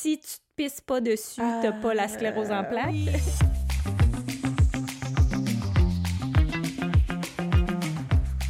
[0.00, 2.90] si tu te pisses pas dessus, t'as pas la sclérose en plaques.
[2.90, 3.08] oui.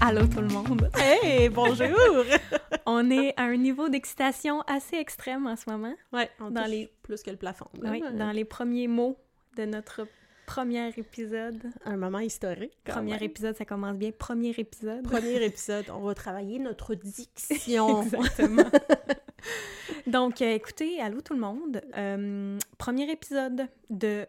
[0.00, 0.90] Allô tout le monde!
[0.96, 2.24] Hey, bonjour!
[2.86, 5.94] On est à un niveau d'excitation assez extrême en ce moment.
[6.12, 7.66] ouais, on Dans touche les- plus que le plafond.
[7.80, 7.90] là.
[7.90, 9.16] Oui, dans les premiers mots
[9.56, 10.08] de notre
[10.46, 11.62] premier épisode.
[11.84, 12.72] Un moment historique.
[12.84, 13.22] Premier même.
[13.22, 14.10] épisode, ça commence bien.
[14.10, 15.02] Premier épisode.
[15.04, 18.02] Premier épisode, on va travailler notre diction.
[18.02, 18.64] Exactement.
[20.06, 21.80] Donc, euh, écoutez, allô tout le monde.
[21.96, 24.26] Euh, premier épisode de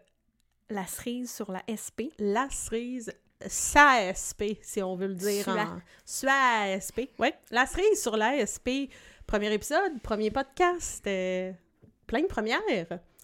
[0.69, 2.11] la cerise sur la SP.
[2.19, 3.11] La cerise
[3.45, 5.63] SASP, si on veut le dire Sua.
[5.63, 7.09] en SUASP.
[7.19, 8.89] Oui, la cerise sur la SP.
[9.25, 11.05] Premier épisode, premier podcast.
[11.07, 11.51] euh,
[12.07, 12.59] plein de premières.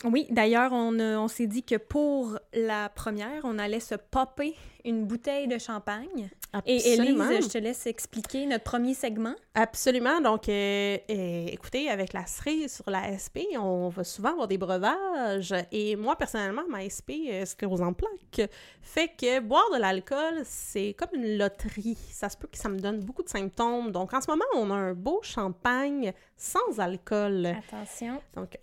[0.03, 4.55] Oui, d'ailleurs, on, a- on s'est dit que pour la première, on allait se popper
[4.85, 6.29] une bouteille de champagne.
[6.65, 7.29] Et Absolument.
[7.29, 9.33] Élise, je te laisse expliquer notre premier segment.
[9.55, 10.21] Absolument.
[10.21, 14.57] Donc, euh, euh, écoutez, avec la cerise sur la SP, on va souvent avoir des
[14.59, 15.53] breuvages.
[15.71, 18.49] Et moi, personnellement, ma SP, euh, sclérose en plaques,
[18.81, 21.97] fait que boire de l'alcool, c'est comme une loterie.
[22.11, 23.91] Ça se peut que ça me donne beaucoup de symptômes.
[23.91, 27.47] Donc, en ce moment, on a un beau champagne sans alcool.
[27.47, 28.21] Attention.
[28.35, 28.57] Donc,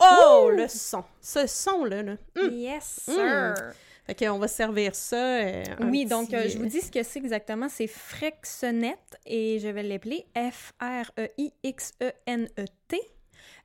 [0.00, 1.04] oh, le son.
[1.20, 2.16] Ce son-là, là.
[2.36, 2.50] Hum.
[2.52, 3.12] Yes, Mm.
[3.12, 3.54] sir.
[4.06, 5.16] Fait qu'on va se servir ça.
[5.38, 7.68] euh, Oui, donc euh, je vous dis ce que c'est exactement.
[7.68, 10.26] C'est Frexonette et je vais l'appeler
[11.70, 13.00] F-R-E-I-X-E-N-E-T.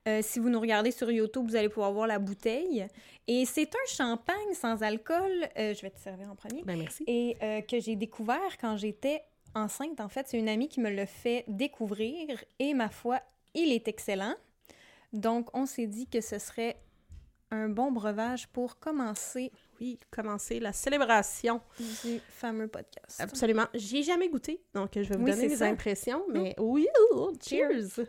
[0.08, 2.86] Euh, si vous nous regardez sur YouTube, vous allez pouvoir voir la bouteille.
[3.28, 5.32] Et c'est un champagne sans alcool.
[5.58, 6.62] euh, je vais te servir en premier.
[6.64, 7.04] Ben, merci.
[7.08, 9.24] Et euh, que j'ai découvert quand j'étais
[9.56, 10.00] enceinte.
[10.00, 12.44] En fait, c'est une amie qui me l'a fait découvrir.
[12.60, 13.20] Et ma foi,
[13.56, 14.36] il est excellent.
[15.16, 16.78] Donc, on s'est dit que ce serait
[17.52, 21.62] un bon breuvage pour commencer Oui, commencer la célébration.
[21.80, 23.20] du fameux podcast.
[23.22, 23.66] Absolument.
[23.74, 25.68] J'y ai jamais goûté, donc je vais vous Oui, donner mes ça.
[25.68, 28.06] impressions, mais oui, oh, cheers!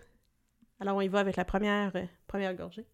[0.81, 2.87] Alors, on y va avec la première, euh, première gorgée.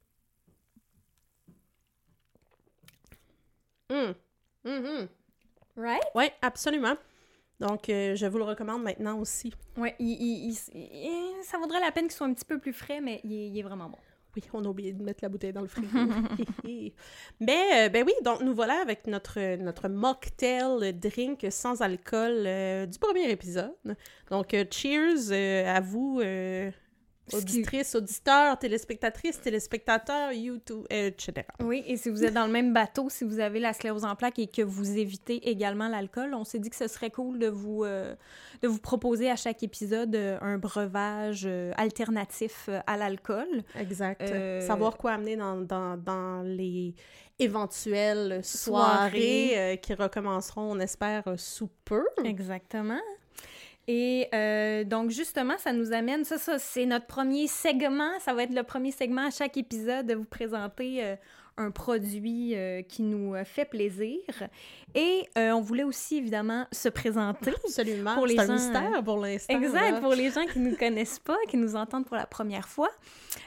[3.90, 4.14] Hum,
[4.64, 5.08] hum, hum.
[5.76, 6.02] Right?
[6.14, 6.96] Oui, absolument.
[7.62, 9.52] Donc, euh, je vous le recommande maintenant aussi.
[9.98, 10.54] Il-
[11.42, 13.58] ça vaudrait la peine qu'il soit un petit peu plus frais, mais il est, il
[13.58, 13.98] est vraiment bon.
[14.34, 15.88] Oui, on a oublié de mettre la bouteille dans le frigo.
[17.40, 22.86] Mais, euh, ben oui, donc nous voilà avec notre, notre mocktail drink sans alcool euh,
[22.86, 23.74] du premier épisode.
[24.30, 25.32] Donc, euh, cheers
[25.68, 26.20] à vous,
[27.32, 31.46] auditrices, auditeurs, téléspectatrices, téléspectateurs, YouTube, etc.
[31.62, 34.16] Oui, et si vous êtes dans le même bateau, si vous avez la sclérose en
[34.16, 37.48] plaques et que vous évitez également l'alcool, on s'est dit que ce serait cool de
[37.48, 38.14] vous, euh,
[38.62, 43.62] de vous proposer à chaque épisode euh, un breuvage euh, alternatif à l'alcool.
[43.78, 44.22] Exact.
[44.60, 46.94] Savoir quoi amener dans, dans, dans les
[47.38, 49.48] éventuelles Soirées.
[49.50, 52.04] soirées qui recommenceront, on espère, sous peu.
[52.24, 53.00] Exactement.
[53.88, 58.44] Et euh, donc, justement, ça nous amène, ça, ça c'est notre premier segment, ça va
[58.44, 61.16] être le premier segment à chaque épisode de vous présenter euh,
[61.56, 64.20] un produit euh, qui nous fait plaisir.
[64.94, 67.50] Et on voulait aussi, évidemment, se présenter.
[67.64, 68.14] Absolument.
[68.14, 69.58] Pour les C'est un gens, mystère pour l'instant.
[69.58, 70.00] Exact, là.
[70.00, 72.90] pour les gens qui ne nous connaissent pas, qui nous entendent pour la première fois.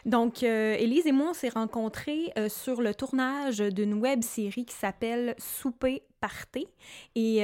[0.06, 5.36] Donc, Élise et moi, on s'est rencontrés sur le tournage d'une web série qui s'appelle
[5.38, 6.68] Souper Parté.
[7.16, 7.42] Et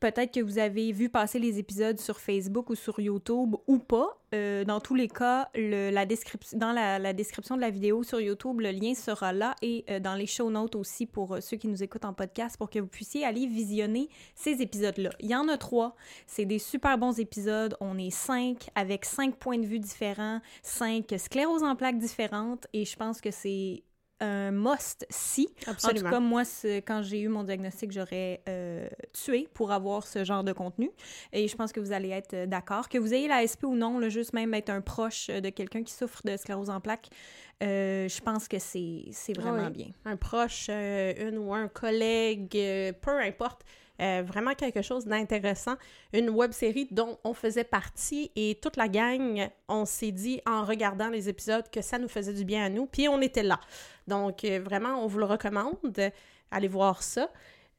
[0.00, 4.18] peut-être que vous avez vu passer les épisodes sur Facebook ou sur YouTube ou pas.
[4.34, 8.70] Euh, dans tous les cas, dans la, la description de la vidéo sur YouTube, le
[8.72, 11.82] lien sera là et euh, dans les show notes aussi pour euh, ceux qui nous
[11.82, 15.10] écoutent en podcast pour que vous puissiez aller visionner ces épisodes-là.
[15.20, 15.94] Il y en a trois.
[16.26, 17.76] C'est des super bons épisodes.
[17.80, 22.84] On est cinq avec cinq points de vue différents, cinq scléroses en plaques différentes et
[22.84, 23.84] je pense que c'est
[24.20, 25.48] un must-si.
[25.68, 26.42] En tout cas, moi,
[26.86, 30.90] quand j'ai eu mon diagnostic, j'aurais euh, tué pour avoir ce genre de contenu.
[31.32, 32.88] Et je pense que vous allez être euh, d'accord.
[32.88, 35.50] Que vous ayez la SP ou non, là, juste même être un proche euh, de
[35.50, 37.08] quelqu'un qui souffre de sclérose en plaques,
[37.62, 39.70] euh, je pense que c'est c'est vraiment Oui.
[39.70, 39.86] bien.
[40.04, 42.50] un proche, euh, une ou un collègue,
[43.00, 43.62] peu importe.
[44.00, 45.74] Euh, vraiment quelque chose d'intéressant.
[46.12, 50.64] Une web série dont on faisait partie et toute la gang, on s'est dit en
[50.64, 53.60] regardant les épisodes que ça nous faisait du bien à nous, puis on était là.
[54.06, 56.12] Donc euh, vraiment, on vous le recommande.
[56.50, 57.30] Allez voir ça.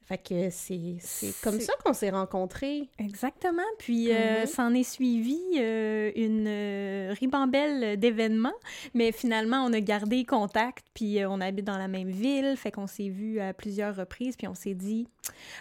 [0.08, 0.96] Fait que c'est
[1.44, 2.90] comme ça qu'on s'est rencontrés.
[2.98, 3.62] Exactement.
[3.78, 4.46] Puis, euh, Mhm.
[4.48, 8.54] s'en est suivi euh, une euh, ribambelle d'événements,
[8.94, 12.88] mais finalement, on a gardé contact, puis on habite dans la même ville, fait qu'on
[12.88, 15.08] s'est vu à plusieurs reprises, puis on s'est dit,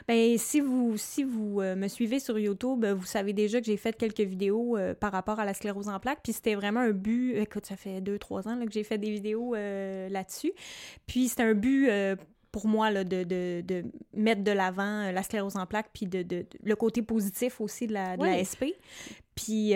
[0.06, 3.96] ben si vous, si vous me suivez sur YouTube, vous savez déjà que j'ai fait
[3.96, 7.66] quelques vidéos par rapport à la sclérose en plaques, puis c'était vraiment un but, écoute,
[7.66, 10.52] ça fait deux, trois ans là, que j'ai fait des vidéos là-dessus,
[11.08, 11.90] puis c'était un but...
[12.56, 16.06] euh, pour moi, là, de, de, de mettre de l'avant la sclérose en plaques, puis
[16.06, 18.76] de, de, le côté positif aussi de la, SP.
[19.34, 19.72] Puis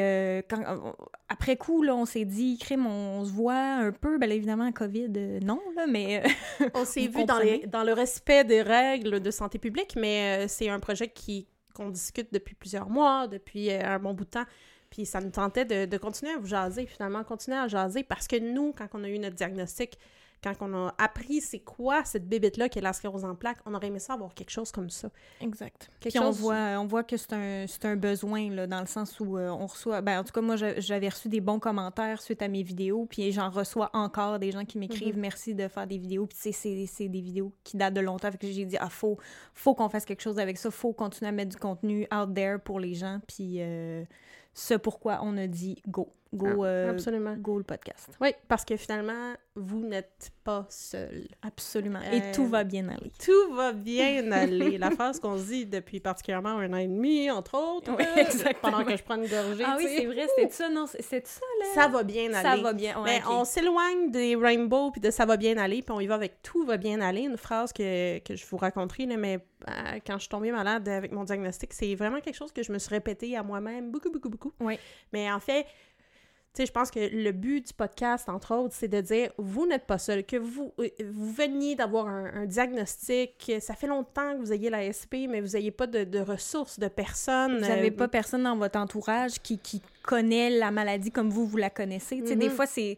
[0.48, 0.94] quand,
[1.28, 5.40] après coup, là, on s'est dit, crime, on, se voit un peu, bien évidemment, COVID,
[5.42, 6.22] non, là, mais...
[6.74, 10.68] on s'est vu dans, les, dans le respect des règles de santé publique, mais c'est
[10.68, 14.46] un projet qui qu'on discute depuis plusieurs mois, depuis un bon bout de temps.
[14.90, 18.26] Puis ça nous tentait de, de, continuer à vous jaser, finalement, continuer à jaser, parce
[18.26, 19.98] que nous, quand on a eu notre diagnostic,
[20.42, 23.74] quand on a appris c'est quoi cette bébête-là qui est la sclérose en plaques, on
[23.74, 25.10] aurait aimé ça avoir quelque chose comme ça.
[25.40, 25.90] Exact.
[26.00, 29.20] Quelque Puis on, voit, on voit que c'est un, un, besoin, là, dans le sens
[29.20, 30.00] où euh, on reçoit...
[30.00, 33.32] Ben, en tout cas, moi, j'avais reçu des bons commentaires suite à mes vidéos, puis
[33.32, 35.20] j'en reçois encore des gens qui m'écrivent mhm.
[35.20, 38.64] merci de faire des vidéos», puis c'est des vidéos qui datent de longtemps, que j'ai
[38.64, 39.18] dit «Ah, faut,
[39.54, 42.58] faut qu'on fasse quelque chose avec ça, faut continuer à mettre du contenu out there
[42.58, 43.56] pour les gens, puis...
[43.60, 44.04] Euh,
[44.52, 46.12] ce pourquoi on a dit go.
[46.32, 47.34] Go, ah, euh, absolument.
[47.36, 48.08] go le podcast.
[48.20, 51.26] Oui, parce que finalement, vous n'êtes pas seul.
[51.42, 51.98] Absolument.
[52.12, 53.10] Et euh, tout va bien aller.
[53.24, 54.78] Tout va bien aller.
[54.78, 57.90] La phrase qu'on se dit depuis particulièrement un an et demi, entre autres.
[57.98, 58.70] Oui, exactement.
[58.70, 59.64] Pendant que je prends une gorgée.
[59.66, 60.70] Ah oui, c'est vrai, c'était ça.
[60.70, 61.66] Non, c'est ça, là.
[61.74, 62.48] Ça va bien aller.
[62.48, 65.92] Ça va bien, Mais on s'éloigne des rainbows puis de ça va bien aller, puis
[65.92, 67.22] on y va avec tout va bien aller.
[67.22, 70.88] Une phrase que, que je vous raconterai, là, mais euh, quand je suis tombée malade
[70.88, 74.10] avec mon diagnostic, c'est vraiment quelque chose que je me suis répété à moi-même beaucoup,
[74.10, 74.52] beaucoup, beaucoup.
[74.60, 74.78] Oui.
[75.12, 75.66] Mais en fait,
[76.52, 79.66] tu sais, je pense que le but du podcast, entre autres, c'est de dire vous
[79.66, 84.38] n'êtes pas seul, que vous, euh, vous veniez d'avoir un, diagnostic, ça fait longtemps que
[84.38, 87.54] vous ayez la SP, mais vous n'ayez pas de, ressources, de personnes.
[87.54, 91.46] Vous n'avez euh, pas personne dans votre entourage qui, qui, connaît la maladie comme vous,
[91.46, 92.20] vous la connaissez.
[92.20, 92.50] Tu sais, des mm-hmm.
[92.50, 92.96] fois, c'est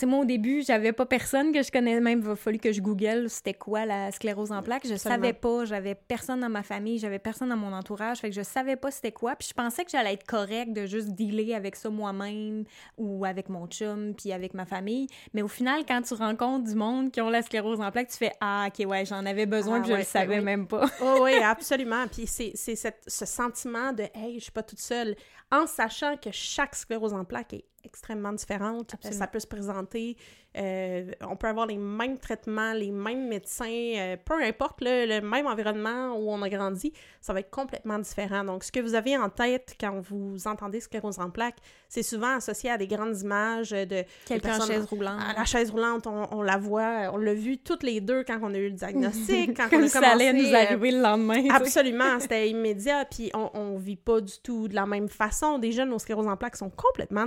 [0.00, 2.00] sais, moi, au début, j'avais pas personne que je connaissais.
[2.00, 4.86] Même, il a fallu que je google c'était quoi la sclérose en plaques.
[4.86, 5.64] Je savais pas.
[5.64, 8.18] J'avais personne dans ma famille, j'avais personne dans mon entourage.
[8.18, 9.36] Fait que je savais pas c'était quoi.
[9.36, 12.64] Puis je pensais que j'allais être correct de juste dealer avec ça moi-même
[12.96, 15.06] ou avec mon chum puis avec ma famille.
[15.34, 18.16] Mais au final, quand tu rencontres du monde qui ont la sclérose en plaques, tu
[18.16, 20.86] fais Ah, OK, ouais, j'en avais besoin ah, puis je le savais même pas.
[21.02, 22.06] oh, oui, absolument.
[22.06, 25.14] Puis c'est ce sentiment de Hey, je suis pas toute seule
[25.50, 28.94] en sachant que chaque sclérose en plaques est extrêmement différente.
[29.10, 30.16] Ça peut se présenter
[30.56, 35.46] euh, on peut avoir les mêmes traitements, les mêmes médecins, euh, peu importe le même
[35.46, 38.44] environnement où on a grandi, ça va être complètement différent.
[38.44, 41.58] Donc, ce que vous avez en tête quand vous entendez sclérose en plaques,
[41.88, 45.20] c'est souvent associé à des grandes images de quelqu'un en chaise roulante.
[45.20, 48.52] À la chaise roulante, on, la voit, on l'a vu toutes les deux quand on
[48.52, 51.44] a eu le diagnostic, quand on a ça allait nous arriver le lendemain.
[51.50, 55.58] Absolument, c'était immédiat, puis on, on vit pas du tout de la même façon.
[55.58, 57.26] Déjà, nos scléroses en plaques sont complètement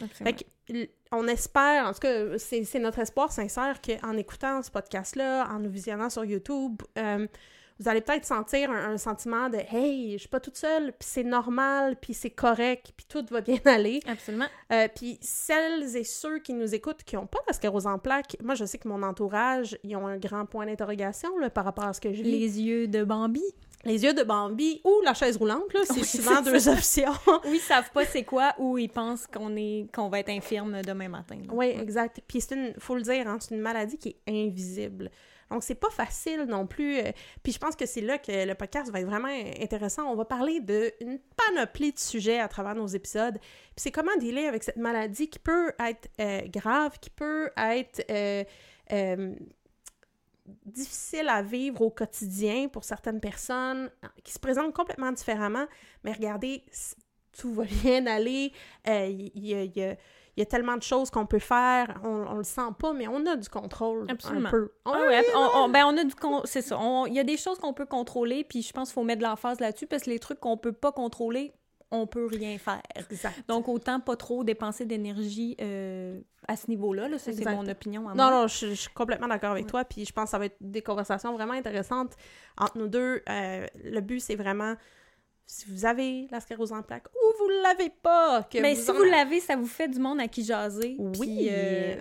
[0.00, 0.16] différentes.
[0.24, 0.44] Fait que
[1.10, 5.70] on espère, en tout cas, c'est notre espoir sincère qu'en écoutant ce podcast-là, en nous
[5.70, 7.26] visionnant sur YouTube, euh,
[7.78, 11.24] vous allez peut-être sentir un, sentiment de Hey, je suis pas toute seule, puis c'est
[11.24, 14.00] normal, puis c'est correct, puis tout va bien aller.
[14.06, 14.46] Absolument.
[14.72, 18.36] Euh, puis celles et ceux qui nous écoutent qui n'ont pas la sclérose en plaques,
[18.42, 21.92] moi je sais que mon entourage, ils ont un grand point d'interrogation par rapport à
[21.92, 22.30] ce que je vis.
[22.38, 23.42] Les yeux de Bambi
[23.84, 27.12] les yeux de Bambi ou la chaise roulante, là, c'est souvent deux options.
[27.44, 30.82] oui, ils savent pas c'est quoi ou ils pensent qu'on est qu'on va être infirme
[30.82, 31.38] demain matin.
[31.50, 32.20] Oui, exact.
[32.26, 35.10] Puis c'est une, faut le dire, hein, c'est une maladie qui est invisible.
[35.52, 36.98] Donc c'est pas facile non plus.
[36.98, 37.12] Euh,
[37.42, 39.28] puis je pense que c'est là que le podcast va être vraiment
[39.60, 40.04] intéressant.
[40.10, 43.38] On va parler d'une panoplie de sujets à travers nos épisodes.
[43.38, 48.02] Puis c'est comment dealer avec cette maladie qui peut être euh, grave, qui peut être
[48.10, 48.44] euh,
[50.66, 53.90] difficile à vivre au quotidien pour certaines personnes
[54.24, 55.66] qui se présentent complètement différemment.
[56.04, 56.64] Mais regardez,
[57.38, 58.52] tout va bien aller.
[58.86, 62.00] Il y, a, tellement de choses qu'on peut faire.
[62.02, 64.06] On, on le sent pas, mais on a du contrôle.
[64.10, 64.48] Absolument.
[64.48, 64.72] Un peu.
[64.84, 64.98] Ah
[65.54, 66.14] on, ben on a du
[66.44, 66.78] c'est ça.
[67.06, 69.26] Il y a des choses qu'on peut contrôler, puis je pense qu'il faut mettre de
[69.26, 71.54] l'emphase là-dessus parce que les trucs qu'on peut pas contrôler,
[71.92, 72.82] on peut rien faire.
[73.46, 77.08] Donc, autant pas trop dépenser d'énergie euh, à ce niveau-là.
[77.08, 78.02] -là, c'est mon opinion.
[78.14, 79.84] non, non, je, suis complètement d'accord avec toi.
[79.84, 82.16] Puis je pense que ça va être des conversations vraiment intéressantes
[82.58, 83.22] entre nous deux.
[83.28, 84.74] Euh, le but, c'est vraiment
[85.46, 88.42] si vous avez la sclérose en plaques ou vous l'avez pas.
[88.44, 90.96] Que Mais si vous l'avez, ça vous fait du monde à qui jaser.
[90.98, 91.48] Oui.
[91.50, 91.96] Euh,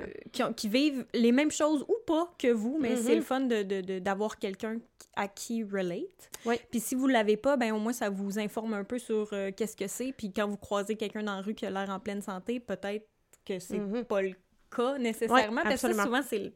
[0.55, 3.23] qui, vivent les mêmes choses ou pas que vous, mais c'est le mm-hmm.
[3.23, 3.41] fun
[3.99, 4.77] d'avoir de, de, quelqu'un
[5.15, 6.29] à qui relate.
[6.45, 6.55] Oui.
[6.69, 9.51] Puis si vous l'avez pas, ben au moins ça vous informe un peu sur euh,
[9.55, 10.13] qu'est-ce que c'est.
[10.13, 13.07] Puis quand vous croisez quelqu'un dans la rue qui a l'air en pleine santé, peut-être
[13.45, 14.03] que c'est mm-hmm.
[14.05, 14.35] pas le
[14.75, 15.63] cas nécessairement.
[15.63, 16.53] parce que souvent, c'est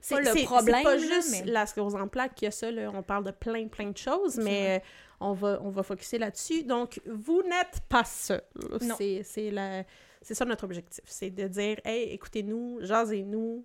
[0.00, 0.76] c'est le problème.
[0.76, 2.70] C'est pas juste la sclérose en plaques qui a ça.
[2.70, 2.90] Là.
[2.94, 4.82] On parle de plein, plein de choses, mais
[5.20, 6.62] on va, on va focuser là-dessus.
[6.64, 8.42] Donc, vous n'êtes pas seul.
[8.80, 11.04] C'est ça notre objectif.
[11.06, 13.64] C'est de dire, hey, écoutez-nous, jasez-nous.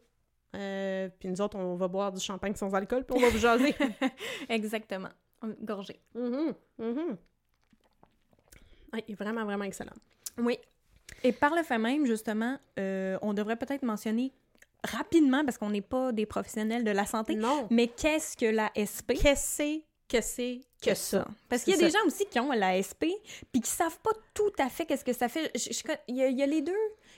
[0.55, 3.39] Euh, puis nous autres, on va boire du champagne sans alcool, puis on va vous
[3.39, 3.73] jaser.
[4.49, 5.09] Exactement.
[5.61, 5.99] Gorgé.
[6.15, 7.17] Mm -hmm.
[9.15, 9.95] vraiment, vraiment excellent.
[10.37, 10.57] Oui.
[11.23, 14.31] Et par le fait même, justement, euh, on devrait peut-être mentionner
[14.83, 17.67] rapidement, parce qu'on n'est pas des professionnels de la santé, Non.
[17.69, 19.13] mais qu'est-ce que la SP?
[19.15, 19.79] Qu'est-ce
[20.09, 21.25] que c'est que ça?
[21.49, 23.07] Parce qu'il y a des gens aussi qui ont la SP,
[23.51, 25.51] puis qui savent pas tout à fait qu'est-ce que ça fait.
[26.09, 26.73] Il, y a, il y a les deux.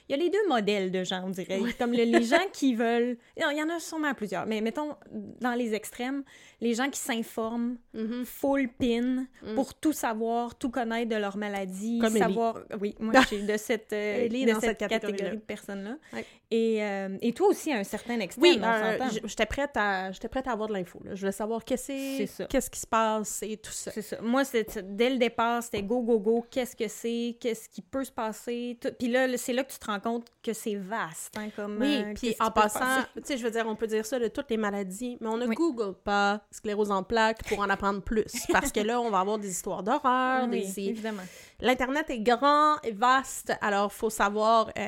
[0.08, 1.58] Il y a les deux modèles de gens, on dirait.
[1.76, 3.16] Comme le- les gens qui veulent...
[3.36, 4.94] Il y en a sûrement plusieurs, mais mettons,
[5.40, 6.22] dans les extrêmes,
[6.60, 8.24] les gens qui s'informent Mhm.
[8.24, 9.54] full pin Mm.
[9.56, 12.20] pour tout savoir, tout connaître de leur maladie, Comme Ellie.
[12.20, 12.60] savoir...
[12.80, 15.96] Oui, moi, je suis de cette, euh, de dans cette cette catégorie, de personnes-là.
[16.12, 16.24] Ouais.
[16.50, 20.28] Et, euh, et toi aussi, à un certain extrême, Oui, euh, j'étais prête à j'étais
[20.28, 21.00] prête à avoir de l'info.
[21.12, 23.90] Je voulais savoir qu'est-ce qui se passe et tout ça.
[23.90, 24.20] C'est ça.
[24.22, 24.42] Moi,
[24.84, 26.46] dès le départ, c'était go, go, go.
[26.50, 27.36] Qu'est-ce que c'est?
[27.40, 28.78] Qu'est-ce qui peut se passer?
[28.80, 31.78] Tout- Puis là, c'est là que tu te rends compte que c'est vaste, hein, comme...
[31.80, 34.28] Oui, euh, puis en passant, tu sais, je veux dire, on peut dire ça de
[34.28, 35.56] toutes les maladies, mais on ne Oui.
[35.56, 38.24] Google pas sclérose en plaques pour en apprendre plus.
[38.52, 40.80] Parce que là, on va avoir des histoires d'horreur, Oui, des...
[40.90, 41.22] évidemment.
[41.60, 44.80] L'Internet est grand et vaste, alors faut savoir, tu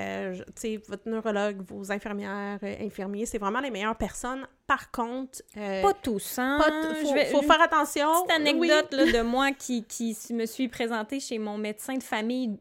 [0.55, 4.47] sais, votre neurologue, vos infirmières, euh, infirmiers, c'est vraiment les meilleures personnes.
[4.67, 6.59] Par contre, euh, Pas tous, hein?
[6.59, 8.09] pas t- faut, Je vais- faut faire attention.
[8.25, 12.57] Petite anecdote là, de moi qui, qui me suis présentée chez mon médecin de famille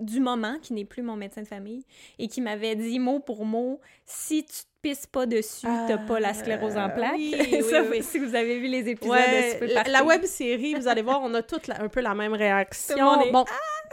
[0.00, 1.84] du moment, qui n'est plus mon médecin de famille,
[2.18, 6.20] et qui m'avait dit mot pour mot si tu te pisses pas dessus, t'as pas
[6.20, 7.12] la sclérose en Euh, plaques.
[7.16, 7.34] oui,
[7.70, 8.02] Ça, oui.
[8.02, 11.20] Si vous avez vu les épisodes Ouais, de Super la, web série, vous allez voir,
[11.22, 12.96] on a toutes la- un peu la même Tout réaction.
[13.30, 13.44] Bon,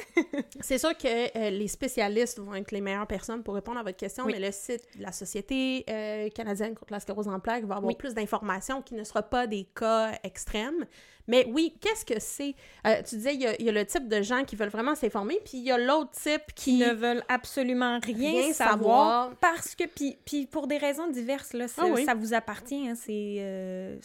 [0.62, 3.98] c'est sûr que euh, les spécialistes vont être les meilleures personnes pour répondre à votre
[3.98, 4.34] question, Oui.
[4.34, 7.88] mais le site de la Société euh, canadienne contre la sclérose en plaques va avoir
[7.90, 7.96] Oui.
[7.96, 10.86] plus d'informations qui ne sera pas des cas extrêmes.
[11.28, 12.56] Mais oui, qu'est-ce que c'est?
[12.86, 14.70] Euh, tu disais, il y, a, il y a le type de gens qui veulent
[14.70, 18.72] vraiment s'informer, puis il y a l'autre type qui ne veulent absolument rien, Rien savoir,
[18.74, 19.36] savoir.
[19.40, 22.06] parce que puis, puis pour des raisons diverses là, ça, Ah oui.
[22.06, 23.98] ça vous appartient hein, c'est euh,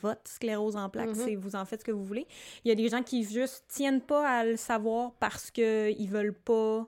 [0.00, 2.26] votre sclérose en plaques, c'est vous en faites ce que vous voulez.
[2.64, 6.08] Il y a des gens qui juste tiennent pas à le savoir parce que ils
[6.08, 6.86] veulent pas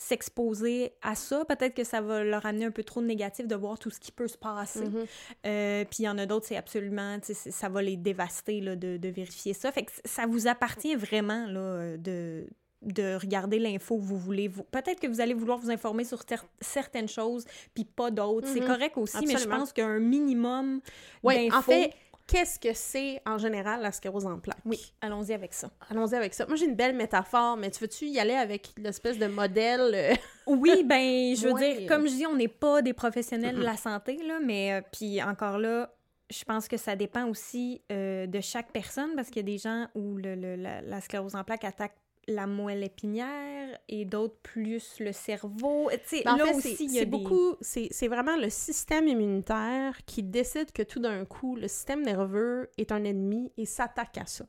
[0.00, 3.54] s'exposer à ça, peut-être que ça va leur amener un peu trop de négatif de
[3.56, 4.86] voir tout ce qui peut se passer.
[4.86, 5.04] Mhm.
[5.46, 8.96] Euh, puis il y en a d'autres, c'est absolument, ça va les dévaster là, de,
[8.96, 9.70] de vérifier ça.
[9.72, 12.46] Fait que ça vous appartient vraiment là, de,
[12.82, 14.46] de regarder l'info que vous voulez.
[14.46, 18.46] Vous- Peut-être que vous allez vouloir vous informer sur cer- certaines choses, puis pas d'autres.
[18.46, 18.66] C'est Mhm.
[18.68, 20.80] correct aussi, mais je pense qu'un minimum
[21.24, 21.92] en d'infos- fait,
[22.28, 24.58] qu'est-ce que c'est en général la sclérose en plaques?
[24.64, 25.70] Oui, allons-y avec ça.
[25.90, 26.46] Allons-y avec ça.
[26.46, 29.90] Moi, j'ai une belle métaphore, mais tu veux-tu y aller avec l'espèce de modèle?
[29.94, 30.14] euh,
[30.46, 31.78] Oui, ben, je veux Ouais.
[31.78, 34.80] dire, comme je dis, on n'est pas des professionnels de la santé, là, mais euh,
[34.92, 35.90] puis encore là,
[36.30, 39.58] je pense que ça dépend aussi euh, de chaque personne parce qu'il y a des
[39.58, 41.94] gens où le, le- la, la sclérose en plaques attaque
[42.28, 45.90] la moelle épinière et d'autres plus le cerveau.
[46.24, 49.08] Ben, en là fait, aussi, c'est il y a des- beaucoup, c'est vraiment le système
[49.08, 54.18] immunitaire qui décide que tout d'un coup, le système nerveux est un ennemi et s'attaque
[54.18, 54.44] à ça.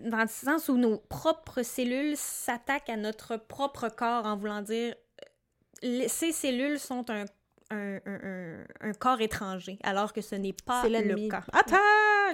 [0.00, 4.94] Dans le sens où nos propres cellules s'attaquent à notre propre corps en voulant dire
[4.94, 5.24] euh,
[5.82, 7.24] les- ces cellules sont un,
[7.70, 11.42] un, un- un- un corps étranger, alors que ce n'est pas c'est le cas.
[11.52, 11.80] Attaque!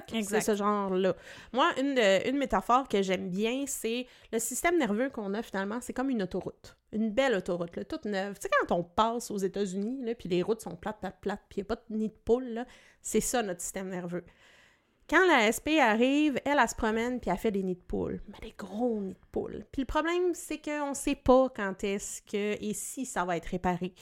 [0.07, 1.15] C'est ce genre-là.
[1.53, 5.93] Moi, une, une métaphore que j'aime bien, c'est le système nerveux qu'on a finalement, c'est
[5.93, 6.77] comme une autoroute.
[6.91, 8.35] Une belle autoroute, là, toute neuve.
[8.35, 11.59] Tu sais, quand on passe aux États-Unis, puis les routes sont plates, plates, plates, puis
[11.59, 12.65] il n'y a pas de nid de poule,
[13.01, 14.23] c'est ça notre système nerveux.
[15.07, 18.21] Quand la SP arrive, elle, elle se promène puis elle fait des nids de poules.
[18.27, 19.63] Mais des gros nids de poules.
[19.71, 23.37] Puis le problème, c'est qu'on ne sait pas quand est-ce que et si ça va
[23.37, 23.93] être réparé.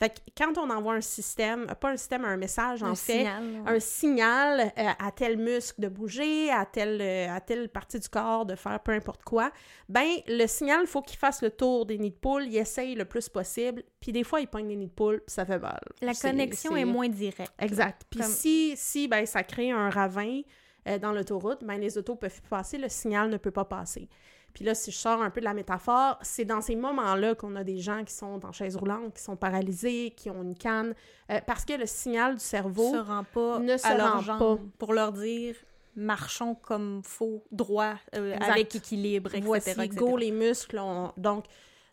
[0.00, 3.18] Fait que quand on envoie un système, pas un système, un message, en Un fait,
[3.18, 3.70] signal, ouais.
[3.76, 8.08] un signal euh, à tel muscle de bouger, à telle, euh, à telle partie du
[8.08, 9.50] corps de faire peu importe quoi,
[9.90, 12.94] ben le signal, il faut qu'il fasse le tour des nids de poule, il essaye
[12.94, 15.58] le plus possible, puis des fois, il pogne des nids de poule, puis ça fait
[15.58, 15.80] mal.
[16.00, 17.52] La connexion est moins directe.
[17.58, 18.02] Exact.
[18.08, 20.40] Puis Comme- si, si ben, ça crée un ravin
[20.88, 24.08] euh, dans l'autoroute, ben, les autos peuvent passer, le signal ne peut pas passer.
[24.54, 27.54] Puis là, si je sors un peu de la métaphore, c'est dans ces moments-là qu'on
[27.56, 30.94] a des gens qui sont en chaise roulante, qui sont paralysés, qui ont une canne,
[31.30, 32.92] euh, parce que le signal du cerveau...
[32.92, 35.54] se rend pas ne se à rend jambes pour leur dire
[35.96, 39.42] marchons comme faux, droit, euh, avec équilibre, etc.
[39.44, 39.88] Voici, etc.
[39.96, 40.78] go les muscles.
[40.78, 41.44] on- Donc,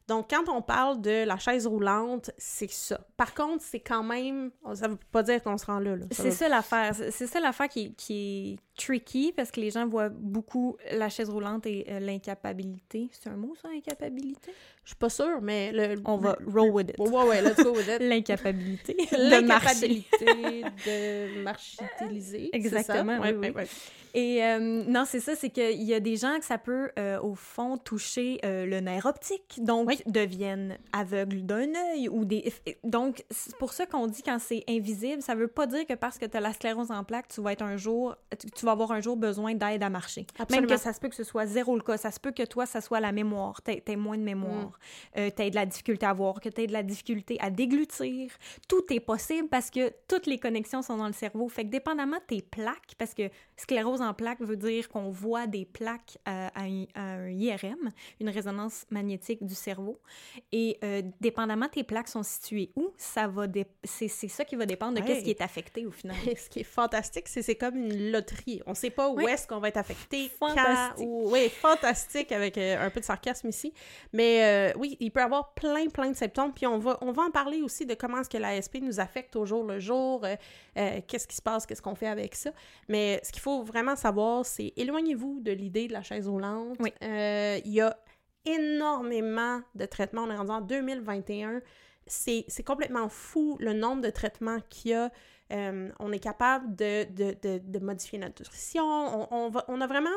[0.07, 2.99] donc, quand on parle de la chaise roulante, c'est ça.
[3.17, 4.51] Par contre, c'est quand même...
[4.73, 5.97] Ça veut pas dire qu'on se rend là.
[5.97, 6.05] là.
[6.11, 6.95] C'est ça l'affaire.
[6.95, 11.09] C'est c'est ça l'affaire qui, qui est tricky parce que les gens voient beaucoup la
[11.09, 13.09] chaise roulante et euh, l'incapabilité.
[13.11, 14.53] C'est un mot, ça, incapabilité?
[14.87, 15.73] Je suis pas sûre, mais...
[15.73, 16.01] Le...
[16.05, 16.97] On va roll with it.
[16.97, 17.99] Ouais, ouais, let's go with it.
[18.01, 20.05] L'incapabilité de marcher.
[22.09, 22.37] De ça?
[22.53, 23.53] Exactement, Ouais, oui, oui.
[23.53, 23.67] ouais.
[24.13, 27.19] Et euh, non, c'est ça, c'est qu'il y a des gens que ça peut, euh,
[27.19, 30.01] au fond, toucher euh, le nerf optique, donc Oui.
[30.05, 32.51] deviennent aveugles d'un œil ou des...
[32.83, 36.17] Donc, c'est pour ça qu'on dit quand c'est invisible, ça veut pas dire que parce
[36.17, 38.15] que tu as la sclérose en plaques, tu vas être un jour...
[38.55, 40.25] Tu, vas avoir un jour besoin d'aide à marcher.
[40.39, 40.67] Absolument.
[40.67, 41.97] Même que ça se peut que ce soit zéro le cas.
[41.97, 43.61] Ça se peut que toi, ça soit la mémoire.
[43.61, 44.76] Tu aies moins de mémoire.
[45.17, 47.49] Euh, tu aies de la difficulté à voir, que tu aies de la difficulté à
[47.49, 48.31] déglutir.
[48.67, 51.47] Tout est possible parce que toutes les connexions sont dans le cerveau.
[51.49, 55.47] Fait que dépendamment de tes plaques, parce que sclérose en plaques veut dire qu'on voit
[55.47, 57.89] des plaques euh, à, un, à un IRM,
[58.21, 59.99] une résonance magnétique du cerveau.
[60.51, 64.55] Et euh, dépendamment tes plaques sont situées où, ça va dé- c'est c'est ça qui
[64.55, 65.07] va dépendre de Ouais.
[65.07, 66.15] qu'est-ce qui est affecté au final.
[66.37, 68.61] Ce qui est fantastique, c'est c'est comme une loterie.
[68.67, 71.05] On sait pas où est-ce qu'on va être affecté, Fantastique.
[71.05, 71.29] ou...
[71.31, 73.73] Oui, fantastique, avec euh, un peu de sarcasme ici.
[74.13, 76.53] Mais euh, oui, il peut y avoir plein, plein de symptômes.
[76.53, 79.35] Puis on va, on va en parler aussi de comment est-ce que l'ASP nous affecte
[79.35, 80.25] au jour le jour,
[80.75, 82.51] qu'est-ce qui se passe, qu'est-ce qu'on fait avec ça.
[82.87, 86.77] Mais ce qu'il faut vraiment savoir, c'est éloignez-vous de l'idée de la chaise roulante.
[86.79, 86.93] Oui.
[87.03, 87.97] Euh, Il y a
[88.45, 90.23] énormément de traitements.
[90.23, 91.61] On est rendu en 2021.
[92.05, 95.11] C'est c'est complètement fou le nombre de traitements qu'il y a.
[95.51, 98.83] Euh, on est capable de, de, de, de modifier notre nutrition.
[98.85, 100.09] On, on, va, on a vraiment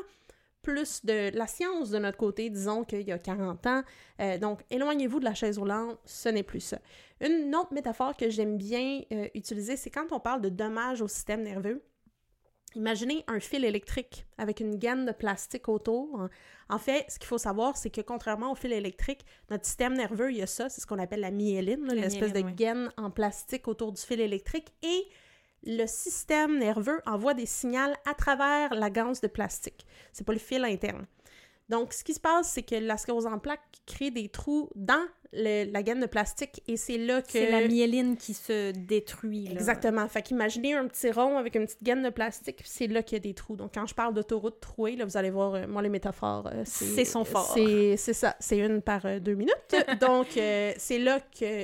[0.63, 3.83] plus de la science de notre côté, disons qu'il y a 40 ans.
[4.21, 6.79] Euh, donc, éloignez-vous de la chaise roulante, ce n'est plus ça.
[7.21, 11.09] Une autre métaphore que j'aime bien euh, utiliser, c'est quand on parle de dommages au
[11.09, 11.83] système nerveux.
[12.77, 16.29] Imaginez un fil électrique avec une gaine de plastique autour.
[16.69, 20.31] En fait, ce qu'il faut savoir, c'est que contrairement au fil électrique, notre système nerveux,
[20.31, 22.53] il y a ça, c'est ce qu'on appelle la myéline, l'espèce de oui.
[22.53, 24.73] gaine en plastique autour du fil électrique.
[24.83, 25.09] Et
[25.65, 29.85] le système nerveux envoie des signaux à travers la ganse de plastique.
[30.13, 31.07] C'est pas le fil interne.
[31.71, 35.03] Donc, ce qui se passe, c'est que la sclérose en plaques crée des trous dans
[35.33, 37.31] le- la gaine de plastique et c'est là que...
[37.31, 39.45] C'est la myéline qui se détruit.
[39.47, 39.53] là.
[39.53, 40.07] Exactement.
[40.09, 43.21] Fait qu'imaginez un petit rond avec une petite gaine de plastique, c'est là qu'il y
[43.21, 43.55] a des trous.
[43.57, 46.63] Donc, quand je parle d'autoroute trouée, là, vous allez voir, euh, moi, les métaphores, euh,
[46.67, 47.53] C'est son fort.
[47.55, 48.35] C'est ça.
[48.41, 49.55] C'est une par euh, deux minutes.
[50.01, 51.63] Donc, c'est là que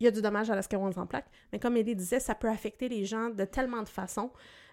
[0.00, 1.28] il y a du dommage à la sclérose en plaques.
[1.52, 4.30] Mais comme Eddie disait, ça peut affecter les gens de tellement de façons.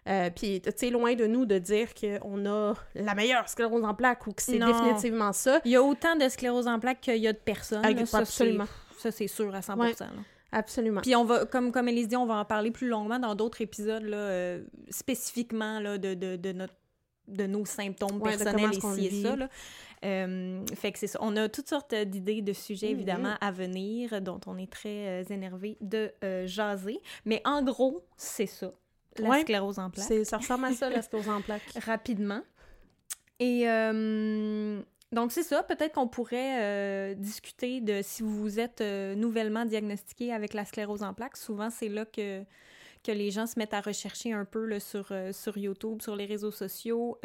[0.09, 3.93] Euh, puis, tu sais, loin de nous de dire qu'on a la meilleure sclérose en
[3.93, 5.61] plaques ou que c'est définitivement ça.
[5.65, 7.81] Il y a autant de sclérose en plaques qu'il y a de personnes.
[7.83, 8.05] Ah, là.
[8.05, 8.65] Ça, absolument.
[8.97, 9.93] Ça, c'est sûr à 100 Ouais.
[9.99, 10.07] là.
[10.51, 11.01] Absolument.
[11.01, 13.61] Puis on va, comme, comme Élise dit, on va en parler plus longuement dans d'autres
[13.61, 16.73] épisodes, là, euh, spécifiquement là, de, de, de, notre,
[17.27, 19.35] de nos symptômes Ouais, personnels ici et ça.
[19.35, 19.47] Là.
[20.05, 21.19] Euh, fait que c'est ça.
[21.21, 22.93] On a toutes sortes d'idées, de sujets, Mhm.
[22.95, 26.99] évidemment, à venir, dont on est très euh, énervé de euh, jaser.
[27.25, 28.71] Mais en gros, c'est ça.
[29.17, 29.41] La Ouais.
[29.41, 30.25] sclérose en plaques.
[30.25, 31.63] Ça ressemble à ça, la sclérose en plaques.
[31.83, 32.41] rapidement.
[33.39, 34.81] Et euh,
[35.11, 35.63] donc, c'est ça.
[35.63, 41.03] Peut-être qu'on pourrait euh, discuter de si vous êtes euh, nouvellement diagnostiqué avec la sclérose
[41.03, 41.37] en plaques.
[41.37, 42.43] Souvent, c'est là que,
[43.03, 46.25] que les gens se mettent à rechercher un peu là, sur, sur YouTube, sur les
[46.25, 47.17] réseaux sociaux.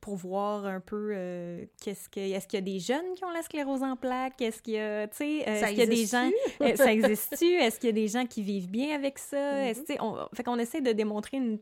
[0.00, 3.30] Pour voir un peu euh, qu'est-ce que est-ce qu'il y a des jeunes qui ont
[3.30, 4.40] la sclérose en plaques?
[4.40, 6.76] Est-ce qu'il y a tu sais euh, Ça est-ce qu'il y a des gens euh,
[6.76, 7.54] ça existe-tu?
[7.54, 9.36] Est-ce qu'il y a des gens qui vivent bien avec ça?
[9.36, 9.66] Mhm.
[9.66, 11.58] est-ce on fait qu'on essaie de démontrer une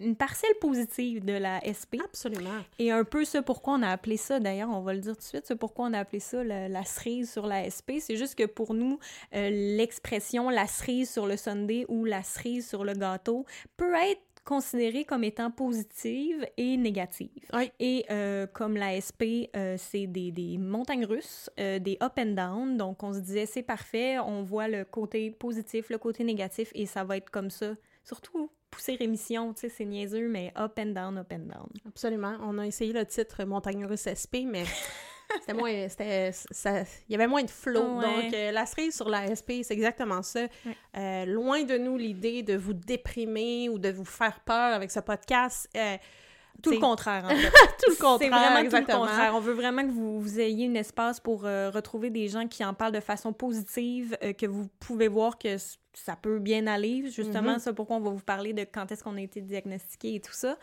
[0.00, 2.64] une parcelle positive de la SP Absolument.
[2.78, 5.20] et un peu ce pourquoi on a appelé ça, d'ailleurs, on va le dire tout
[5.20, 8.00] de suite, ce pourquoi on a appelé ça la, la cerise sur la SP.
[8.00, 8.98] C'est juste que pour nous,
[9.34, 13.44] euh, l'expression la cerise sur le sundae ou la cerise sur le gâteau
[13.76, 17.46] peut être considérée comme étant positive et négative.
[17.52, 17.70] Oui.
[17.78, 22.34] Et euh, comme la SP, euh, c'est des, des montagnes russes, euh, des up and
[22.34, 26.70] down, donc on se disait c'est parfait, on voit le côté positif, le côté négatif,
[26.74, 27.74] et ça va être comme ça.
[28.04, 31.68] Surtout pousser rémission, tu sais, c'est niaiseux, mais up and down, up and down.
[31.86, 32.36] Absolument.
[32.40, 34.64] On a essayé le titre Montagne russe SP, mais
[35.40, 35.88] c'était moins.
[35.88, 37.98] C'était, ça, il y avait moins de flow.
[37.98, 38.04] Ouais.
[38.24, 40.40] Donc, euh, la cerise sur la SP, c'est exactement ça.
[40.40, 40.76] Ouais.
[40.96, 45.00] Euh, loin de nous l'idée de vous déprimer ou de vous faire peur avec ce
[45.00, 45.68] podcast.
[45.76, 45.96] Euh,
[46.62, 47.50] Tout le contraire, en fait.
[47.82, 48.18] tout le contraire.
[48.18, 48.98] C'est vraiment exactement.
[48.98, 49.34] tout le contraire.
[49.34, 52.64] On veut vraiment que vous, vous ayez un espace pour euh, retrouver des gens qui
[52.64, 55.56] en parlent de façon positive, euh, que vous pouvez voir que
[56.04, 57.10] ça peut bien aller.
[57.10, 57.58] Justement, Mhm.
[57.58, 60.32] c'est pourquoi on va vous parler de quand est-ce qu'on a été diagnostiqué et tout
[60.32, 60.58] ça.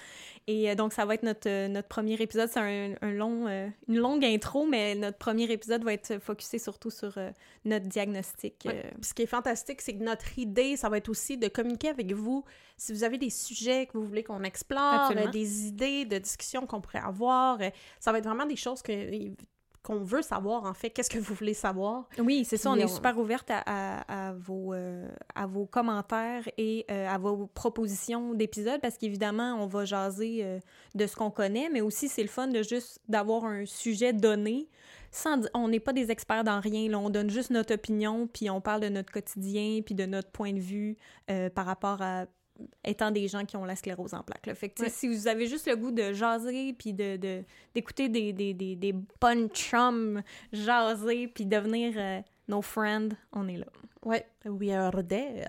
[0.47, 2.49] Et euh, donc, ça va être notre, euh, notre premier épisode.
[2.49, 6.59] C'est un, un long, euh, une longue intro, mais notre premier épisode va être focusé
[6.59, 7.17] surtout sur
[7.65, 8.63] notre diagnostic.
[8.65, 8.91] Ouais.
[9.01, 12.11] ce qui est fantastique, c'est que notre idée, ça va être aussi de communiquer avec
[12.13, 12.43] vous
[12.77, 16.81] si vous avez des sujets que vous voulez qu'on explore, des idées de discussion qu'on
[16.81, 17.59] pourrait avoir.
[17.99, 18.91] Ça va être vraiment des choses que
[19.87, 20.89] qu'on veut savoir, en fait.
[20.89, 22.09] Qu'est-ce que vous voulez savoir?
[22.19, 22.69] Oui, c'est ça.
[22.71, 27.07] On est on- super ouverte à, à- à vos, euh, à vos commentaires et euh,
[27.07, 30.59] à vos propositions d'épisodes parce qu'évidemment, on va jaser euh,
[30.95, 34.67] de ce qu'on connaît, mais aussi c'est le fun de juste d'avoir un sujet donné.
[35.09, 36.99] Sans, on n'est pas des experts dans rien, là.
[36.99, 40.51] on donne juste notre opinion, puis on parle de notre quotidien, puis de notre point
[40.53, 40.97] de vue
[41.31, 42.25] euh, par rapport à
[42.83, 44.45] étant des gens qui ont la sclérose en plaques.
[44.47, 44.55] là.
[44.55, 44.89] Fait que, Ouais.
[44.89, 47.43] si vous avez juste le goût de jaser, puis de, de-
[47.73, 53.57] d'écouter des, des, des, des bonnes chums jaser, puis devenir euh, nos friends, on est
[53.57, 53.67] là.
[54.05, 55.45] Ouais, we are there.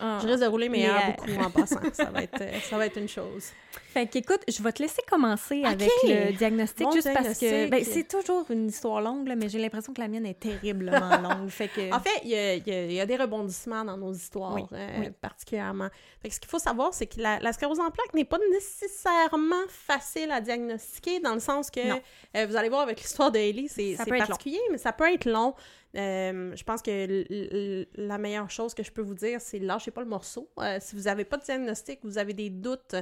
[0.00, 0.18] Ah.
[0.20, 1.16] Je risque de rouler mes Les airs airs.
[1.16, 1.80] beaucoup en passant.
[1.92, 3.46] Ça va, être, euh, ça va être une chose.
[3.92, 7.82] Fait qu'écoute, je vais te laisser commencer avec le diagnostic, Mon juste parce que ben,
[7.84, 11.48] c'est toujours une histoire longue, là, mais j'ai l'impression que la mienne est terriblement longue.
[11.48, 11.92] Fait que...
[11.94, 15.10] En fait, il y a, y y des rebondissements dans nos histoires, Oui, euh, oui.
[15.20, 15.88] particulièrement.
[16.20, 18.38] Fait que ce qu'il faut savoir, c'est que la, la sclérose en plaques n'est pas
[18.52, 23.38] nécessairement facile à diagnostiquer, dans le sens que, euh, vous allez voir avec l'histoire de
[23.38, 25.54] Ellie, c'est particulier, mais ça peut être long.
[25.96, 30.02] Euh, je pense que la meilleure chose que je peux vous dire, c'est lâchez pas
[30.02, 30.48] le morceau.
[30.58, 32.94] Euh, si vous n'avez pas de diagnostic, vous avez des doutes.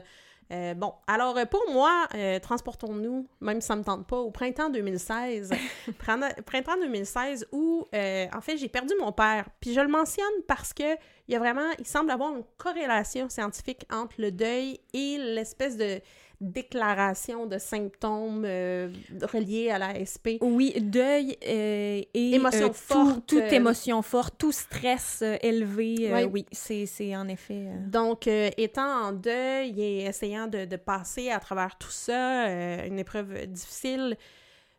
[0.53, 2.07] euh, bon, alors pour moi,
[2.43, 5.51] transportons-nous, même si ça me tente pas, au printemps 2016.
[5.99, 9.49] Printemps- printemps 2016 où, en fait, j'ai perdu mon père.
[9.61, 10.95] Puis je le mentionne parce que
[11.27, 15.77] il y a vraiment, il semble avoir une corrélation scientifique entre le deuil et l'espèce
[15.77, 16.01] de
[16.53, 18.89] déclaration de symptômes euh,
[19.33, 20.39] reliés à la SP.
[20.41, 26.11] Oui, deuil euh, et Émotion euh, tout- forte, toute euh, émotion forte, tout stress élevé,
[26.13, 26.25] Ouais.
[26.25, 27.67] oui, c'est en effet...
[27.87, 32.47] Donc, étant en deuil et essayant de, de passer à travers tout ça,
[32.87, 34.17] une épreuve difficile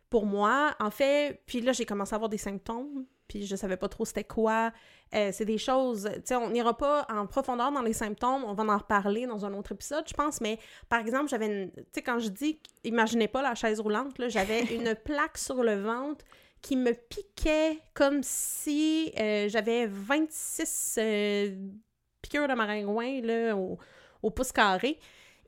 [0.08, 3.76] pour moi, en fait, puis là, j'ai commencé à avoir des symptômes, puis je savais
[3.76, 4.72] pas trop c'était quoi.
[5.14, 8.54] Euh, c'est des choses, tu sais, on n'ira pas en profondeur dans les symptômes, on
[8.54, 11.82] va en reparler dans un autre épisode, je pense, mais par exemple, j'avais une, tu
[11.94, 15.80] sais, quand je dis, imaginez pas la chaise roulante, là, j'avais une plaque sur le
[15.80, 16.24] ventre
[16.60, 21.56] qui me piquait comme si euh, j'avais 26 euh,
[22.20, 23.78] piqûres de maringouin, là, au,
[24.22, 24.98] au pouce carré.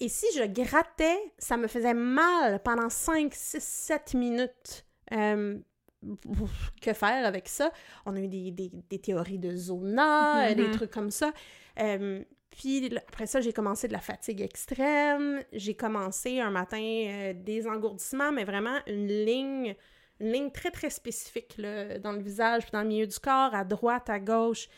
[0.00, 4.84] Et si je grattais, ça me faisait mal pendant 5, 6, 7 minutes.
[5.12, 5.58] Euh,
[6.82, 7.70] que faire avec ça?
[8.06, 11.32] On a eu des, des- des théories de zona, euh, des trucs comme ça.
[11.80, 15.42] Euh, puis après ça, j'ai commencé de la fatigue extrême.
[15.52, 19.74] J'ai commencé un matin euh, des engourdissements, mais vraiment une ligne,
[20.20, 23.54] une ligne très très spécifique là, dans le visage, puis dans le milieu du corps,
[23.54, 24.68] à droite, à gauche.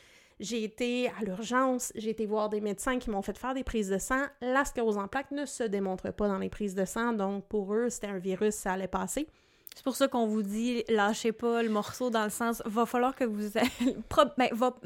[0.41, 3.91] J'ai été à l'urgence, j'ai été voir des médecins qui m'ont fait faire des prises
[3.91, 4.23] de sang.
[4.41, 7.75] La sclérose en plaques ne se démontre pas dans les prises de sang, donc pour
[7.75, 9.29] eux, c'était un virus, ça allait passer.
[9.75, 13.15] C'est pour ça qu'on vous dit, lâchez pas le morceau dans le sens, va falloir
[13.15, 13.51] que vous...
[14.37, 14.77] Ben, va...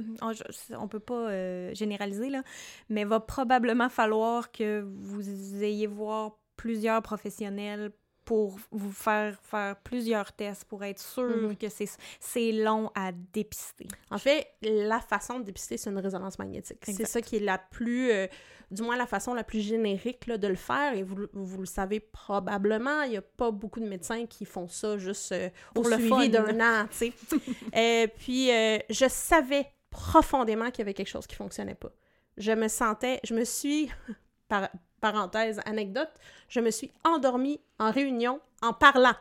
[0.79, 2.43] on peut pas euh, généraliser, là,
[2.89, 7.93] mais va probablement falloir que vous ayez voir plusieurs professionnels
[8.25, 11.57] pour vous faire faire plusieurs tests pour être sûr Mhm.
[11.57, 11.89] que c'est
[12.21, 13.87] c'est long à dépister.
[14.11, 16.79] En fait, la façon de dépister, c'est une résonance magnétique.
[16.85, 18.27] C'est ça qui est la plus, euh,
[18.71, 20.95] du moins la façon la plus générique là, de le faire.
[20.95, 24.45] Et vous, le- vous le savez probablement, il n'y a pas beaucoup de médecins qui
[24.45, 26.29] font ça juste euh, au Pour le suivi fun.
[26.29, 27.13] d'un an, tu sais.
[27.77, 31.91] Euh, puis, euh, je savais profondément qu'il y avait quelque chose qui fonctionnait pas.
[32.37, 33.91] Je me sentais, je me suis,
[34.49, 34.69] par,
[35.05, 36.09] parenthèse, anecdote,
[36.49, 39.15] je me suis endormie en réunion en parlant.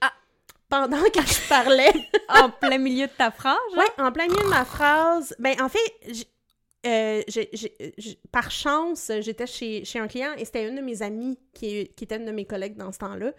[0.00, 0.12] Ah!
[0.68, 1.92] Pendant que je parlais.
[2.28, 3.84] en plein milieu de ta phrase, genre?
[3.96, 5.32] Oui, en plein milieu de ma phrase.
[5.38, 6.26] Ben, en fait, j'-
[6.86, 7.22] euh,
[8.32, 12.04] par chance, j'étais chez, chez un client et c'était une de mes amies qui, qui
[12.04, 13.30] était une de mes collègues dans ce temps-là.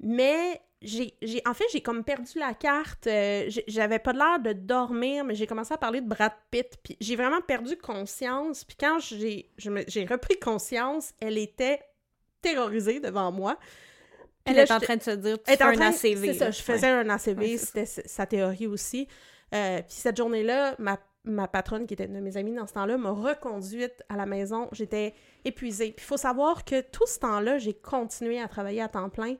[0.00, 3.06] Mais j'ai, j'ai- en fait, j'ai comme perdu la carte.
[3.06, 6.76] euh, j'avais pas l'air de dormir, mais j'ai commencé à parler de Brad Pitt.
[6.82, 8.64] Puis j'ai vraiment perdu conscience.
[8.64, 11.80] Puis quand j'ai, je me- j'ai repris conscience, elle était
[12.40, 13.56] terrorisée devant moi.
[14.44, 15.74] Puis Elle là, est en train de se dire, tu elle était fais en un
[15.74, 16.26] train de- ACV.
[16.32, 19.06] C'est ça, je faisais un ACV, Ouais, c'était sa- sa théorie aussi.
[19.54, 22.72] Euh, puis cette journée-là, ma, ma patronne, qui était une de mes amies dans ce
[22.72, 24.68] temps-là, m'a reconduite à la maison.
[24.72, 25.12] J'étais
[25.44, 25.92] épuisée.
[25.92, 29.34] Puis il faut savoir que tout ce temps-là, j'ai continué à travailler à temps plein.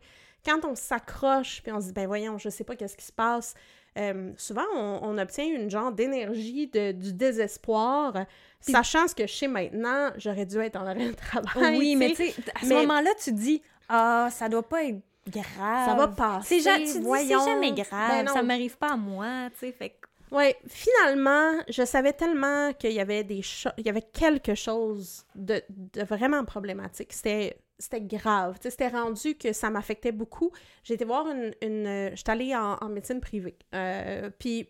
[0.44, 3.12] Quand on s'accroche, puis on se dit, ben voyons, je sais pas qu'est-ce qui se
[3.12, 3.54] passe,
[3.98, 8.14] euh, souvent, on, on obtient une genre d'énergie de- du désespoir,
[8.60, 11.76] sachant ce que je sais maintenant, j'aurais dû être en arrêt de travail.
[11.78, 15.00] Oui, mais tu sais, à ce Mais- moment-là, tu dis, ah, ça doit pas être
[15.28, 15.88] grave.
[15.88, 17.44] ça va passer, C'est tu dis, c'est voyons.
[17.44, 19.96] jamais grave, Ben ça m'arrive pas à moi, tu sais, fait
[20.32, 23.42] Ouais, finalement, je savais tellement qu'il y avait des
[23.78, 27.12] il y avait quelque chose de, de vraiment problématique.
[27.12, 28.58] C'était c'était grave.
[28.60, 30.52] C'était rendu que ça m'affectait beaucoup.
[30.88, 31.52] Été voir une...
[31.62, 33.56] euh, J'étais allée en, médecine privée.
[33.74, 34.68] Euh, puis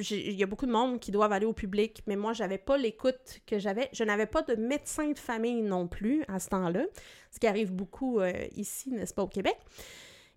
[0.00, 2.78] il y a beaucoup de monde qui doivent aller au public, mais moi, j'avais pas
[2.78, 3.90] l'écoute que j'avais.
[3.92, 6.84] Je n'avais pas de médecin de famille non plus à ce temps-là,
[7.30, 9.56] ce qui arrive beaucoup euh, ici, n'est-ce pas, au Québec.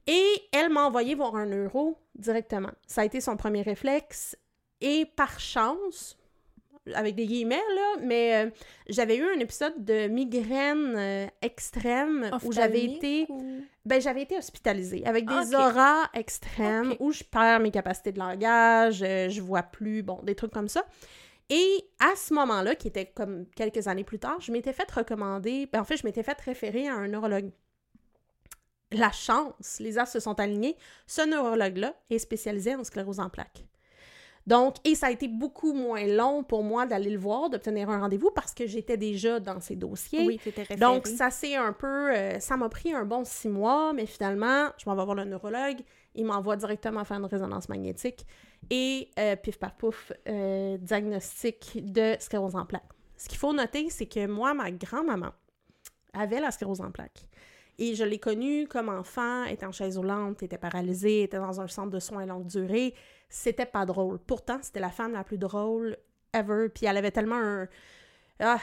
[0.08, 2.72] Et elle m'a envoyé voir un neuro directement.
[2.86, 4.38] Ça a été son premier réflexe.
[4.82, 6.18] Et par chance,
[6.94, 8.50] avec des guillemets, là, mais euh,
[8.88, 13.26] j'avais eu un épisode de migraine euh, extrême où j'avais été...
[13.30, 15.60] ou- Ben, j'avais été hospitalisée avec des Ok.
[15.60, 20.36] auras extrêmes où je perds mes capacités de langage, euh, je vois plus, bon, des
[20.36, 20.86] trucs comme ça.
[21.50, 25.68] Et à ce moment-là, qui était comme quelques années plus tard, je m'étais fait recommander,
[25.72, 27.52] ben, en fait, je m'étais fait référer à un neurologue.
[28.92, 33.66] La chance, les astres se sont alignés, ce neurologue-là est spécialisé en sclérose en plaques.
[34.48, 38.00] Donc, et ça a été beaucoup moins long pour moi d'aller le voir, d'obtenir un
[38.00, 40.26] rendez-vous parce que j'étais déjà dans ces dossiers.
[40.26, 40.80] Oui, c'était référé.
[40.80, 42.14] Donc, ça c'est un peu...
[42.14, 45.26] euh, ça m'a pris un bon six mois, mais finalement, je m'en vais voir le
[45.26, 45.80] neurologue.
[46.14, 48.26] Il m'envoie directement faire une résonance magnétique
[48.70, 52.84] et euh, pif paf pouf, euh, diagnostic de sclérose en plaques.
[53.18, 55.32] Ce qu'il faut noter, c'est que moi, ma grand-maman
[56.14, 57.28] avait la sclérose en plaques.
[57.78, 61.68] Et je l'ai connue comme enfant, était en chaise roulante, était paralysée, était dans un
[61.68, 62.94] centre de soins longue durée.
[63.30, 64.18] C'était pas drôle.
[64.20, 65.98] Pourtant, c'était la femme la plus drôle
[66.34, 66.70] ever.
[66.74, 67.68] Puis elle avait tellement un...
[68.40, 68.60] Ah,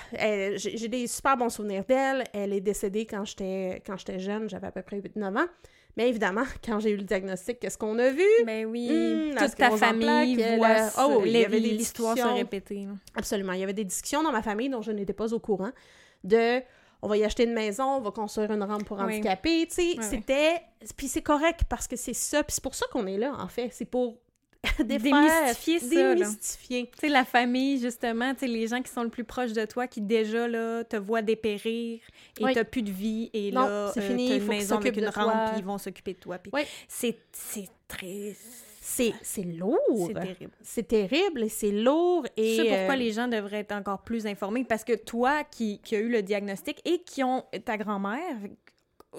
[0.56, 2.24] j'ai des super bons souvenirs d'elle.
[2.34, 5.46] Elle est décédée quand j'étais quand j'étais jeune, j'avais à peu près 8-9 ans.
[5.96, 8.24] Mais évidemment, quand j'ai eu le diagnostic, qu'est-ce qu'on a vu?
[8.46, 11.44] Ben oui, Hmm, toute ta famille plaques, voit la- ça, oh oui, il y les-
[11.46, 12.86] avait des l'histoire se répéter.
[13.14, 13.52] Absolument.
[13.54, 15.72] Il y avait des discussions dans ma famille dont je n'étais pas au courant
[16.24, 16.60] de
[17.02, 19.04] on va y acheter une maison, on va construire une rampe pour Oui.
[19.04, 20.04] handicapés, tu sais, oui.
[20.08, 20.62] c'était
[20.96, 23.48] puis c'est correct parce que c'est ça, puis c'est pour ça qu'on est là en
[23.48, 24.16] fait, c'est pour
[24.78, 26.86] Démystifier ça, démystifier.
[26.92, 29.64] Tu sais, la famille, justement, tu sais, les gens qui sont le plus proches de
[29.64, 32.00] toi, qui déjà, là, te voient dépérir
[32.38, 32.52] et Oui.
[32.54, 34.96] t'as plus de vie, et Non, là, c'est euh, fini, t'as une faut maison avec
[34.96, 36.38] une rampe, puis ils vont s'occuper de toi.
[36.38, 36.62] Puis Oui.
[36.86, 38.36] c'est, c'est très...
[38.84, 40.08] C'est c'est lourd.
[40.08, 40.52] C'est terrible.
[40.60, 44.26] C'est terrible et c'est lourd et C'est pourquoi euh, les gens devraient être encore plus
[44.26, 48.36] informés, parce que toi qui, qui as eu le diagnostic et qui ont ta grand-mère,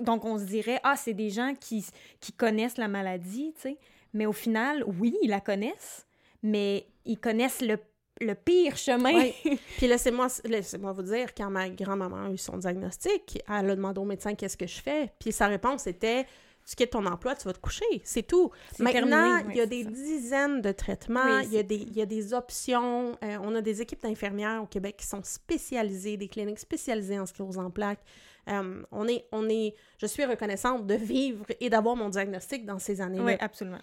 [0.01, 1.85] donc on se dirait, ah, c'est des gens qui,
[2.19, 3.77] qui connaissent la maladie, tu sais.
[4.13, 6.05] Mais au final, oui, ils la connaissent,
[6.43, 7.77] mais ils connaissent le,
[8.19, 9.13] le pire chemin.
[9.13, 9.33] Ouais.
[9.77, 14.01] Puis laissez-moi laissez-moi vous dire, quand ma grand-maman a eu son diagnostic, elle a demandé
[14.01, 15.09] au médecin qu'est-ce que je fais?
[15.19, 16.25] Puis sa réponse était
[16.65, 18.01] tu quittes ton emploi, tu vas te coucher.
[18.03, 18.51] C'est tout.
[18.79, 19.89] Maintenant, terminé, il y a des ça.
[19.89, 23.17] dizaines de traitements, Oui, il, y a des, il y a des options.
[23.23, 27.25] Euh, on a des équipes d'infirmières au Québec qui sont spécialisées, des cliniques spécialisées en
[27.25, 28.03] sclérose en plaques.
[28.49, 32.79] Euh, on est, on est, je suis reconnaissante de vivre et d'avoir mon diagnostic dans
[32.79, 33.23] ces années-là.
[33.23, 33.79] Oui, absolument.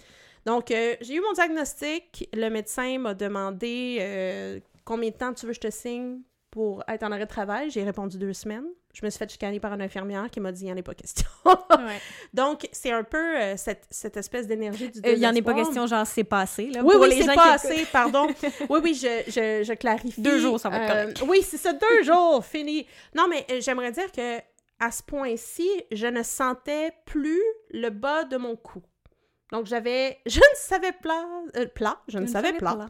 [0.46, 2.28] Donc, euh, j'ai eu mon diagnostic.
[2.32, 6.20] Le médecin m'a demandé combien de temps tu veux que je te signe?
[6.50, 7.70] Pour être en arrêt de travail.
[7.70, 8.64] J'ai répondu deux semaines.
[8.92, 10.82] Je me suis fait chicaner par une infirmière qui m'a dit il n'y en a
[10.82, 11.26] pas question.
[11.70, 11.98] Ouais.
[12.34, 15.40] Donc, c'est un peu euh, cette, cette espèce d'énergie du Euh, Il y en est
[15.40, 16.66] pas question, genre, c'est passé.
[16.66, 18.26] Là, Oui, pour oui, c'est gens pas qui assez, pardon.
[18.68, 20.20] Oui, oui, je, je, je clarifie.
[20.20, 21.26] Deux jours, ça va être Euh.
[21.26, 22.86] Oui, c'est ça, deux jours, fini.
[23.14, 24.38] Non, mais euh, j'aimerais dire que
[24.78, 28.82] à ce point-ci, je ne sentais plus le bas de mon cou.
[29.52, 30.18] Donc, j'avais...
[30.26, 31.24] Je ne savais plat...
[31.74, 32.00] plat?
[32.08, 32.86] Je ne savais plat.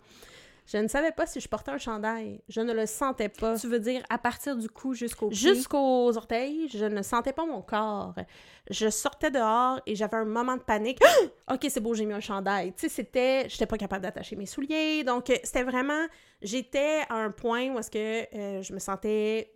[0.71, 2.41] Je ne savais pas si je portais un chandail.
[2.49, 3.59] Je ne le sentais pas.
[3.59, 5.37] Tu veux dire à partir du cou jusqu'au pied?
[5.37, 8.15] Jusqu'aux orteils, je ne sentais pas mon corps.
[8.71, 11.01] Je sortais dehors et j'avais un moment de panique.
[11.53, 12.73] ok, c'est beau, j'ai mis un chandail.
[12.75, 15.03] Tu sais, c'était, j'étais pas capable d'attacher mes souliers.
[15.03, 16.07] Donc, euh, c'était vraiment,
[16.41, 19.53] j'étais à un point où est-ce que euh, je me sentais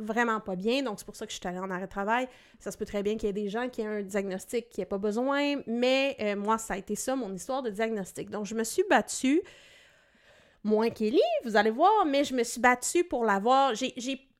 [0.00, 0.82] vraiment pas bien.
[0.82, 2.26] Donc, c'est pour ça que je suis allée en arrêt de travail.
[2.58, 4.80] Ça se peut très bien qu'il y ait des gens qui aient un diagnostic qui
[4.80, 5.60] n'aient pas besoin.
[5.68, 8.30] Mais euh, moi, ça a été ça, mon histoire de diagnostic.
[8.30, 9.40] Donc, je me suis battue
[10.64, 13.74] moins qu'Élie, vous allez voir, mais je me suis battue pour l'avoir.
[13.74, 13.94] J'ai,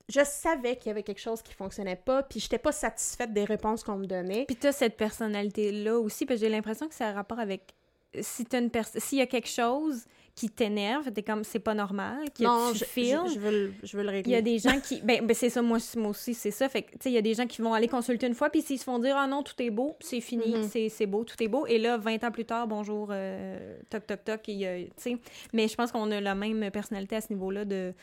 [0.08, 3.44] je savais qu'il y avait quelque chose qui fonctionnait pas, puis j'étais pas satisfaite des
[3.44, 4.44] réponses qu'on me donnait.
[4.46, 7.74] Puis t'as cette personnalité-là aussi, que j'ai l'impression que ça a rapport avec...
[8.20, 10.04] Si t'as une S'il y a quelque chose
[10.36, 12.84] qui t'énerve, t'es comme, c'est pas normal, non, tu je,
[13.28, 14.32] je, je veux le, je veux le Il régler.
[14.32, 15.00] y a des gens qui.
[15.02, 16.68] Ben, ben c'est ça, moi, moi aussi, c'est ça.
[16.68, 18.50] Fait que, tu sais, il y a des gens qui vont aller consulter une fois,
[18.50, 20.68] puis s'ils se font dire, ah non, tout est beau, c'est fini, Mhm.
[20.68, 21.66] c'est c'est beau, tout est beau.
[21.68, 25.16] Et là, 20 ans plus tard, bonjour, euh, toc, toc, toc, et, euh, tu sais.
[25.52, 27.94] Mais je pense qu'on a la même personnalité à ce niveau-là de.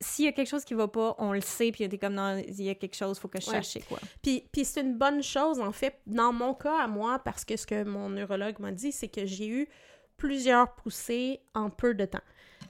[0.00, 2.36] S'il y a quelque chose qui va pas, on le sait, puis t'es comme, non,
[2.46, 3.62] il y a quelque chose, faut que je Ouais.
[3.62, 3.98] cherche, quoi.
[4.22, 7.56] Puis, puis c'est une bonne chose, en fait, dans mon cas à moi, parce que
[7.56, 9.68] ce que mon neurologue m'a dit, c'est que j'ai eu
[10.16, 12.20] plusieurs poussées en peu de temps.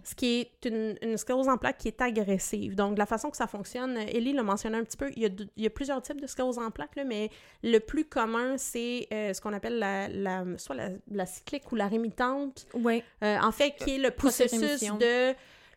[0.02, 2.74] Ce qui est une, une sclérose en plaques qui est agressive.
[2.74, 5.28] Donc, la façon que ça fonctionne, Ellie l'a mentionné un petit peu, il y a,
[5.30, 7.30] de- il y a plusieurs types de sclérose en plaques, là, mais
[7.62, 11.76] le plus commun, c'est euh, ce qu'on appelle la, la- soit la, la cyclique ou
[11.76, 13.02] la rémitante, Oui.
[13.22, 15.34] euh, en fait, qui est le processus de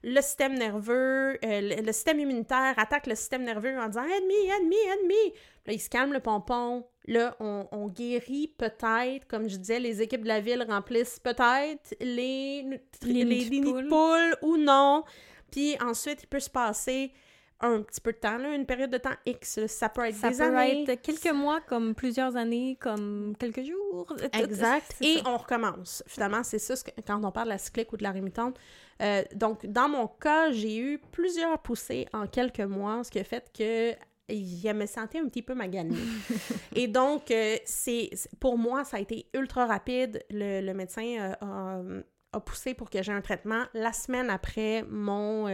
[0.08, 4.50] le système nerveux, euh, le, le système immunitaire attaque le système nerveux en disant ennemi,
[4.58, 5.34] ennemi, ennemi.
[5.66, 6.86] Là, il se calme le pompon.
[7.08, 11.94] Là, on, on guérit peut-être, comme je disais, les équipes de la ville remplissent peut-être
[12.00, 12.64] les,
[13.04, 15.04] Les les, nids de poules ou non.
[15.52, 17.12] Puis ensuite, il peut se passer
[17.60, 19.58] un petit peu de temps, là, une période de temps X.
[19.58, 19.68] là.
[19.68, 20.86] Ça peut être Ça des peut années.
[20.88, 24.14] être quelques mois, comme plusieurs années, comme quelques jours.
[24.34, 24.96] Exact.
[25.02, 25.24] Et ça.
[25.26, 26.04] on recommence.
[26.08, 28.58] Finalement, c'est ça ce que- quand on parle de la cyclique ou de la rémitante.
[29.02, 33.24] Euh, donc, dans mon cas, j'ai eu plusieurs poussées en quelques mois, ce qui a
[33.24, 33.94] fait que
[34.30, 35.96] je me sentais un petit peu maganée.
[36.76, 40.24] Et donc, euh, c'est pour moi, ça a été ultra rapide.
[40.30, 41.82] Le, le médecin euh, a,
[42.34, 45.48] a poussé pour que j'ai un traitement la semaine après mon,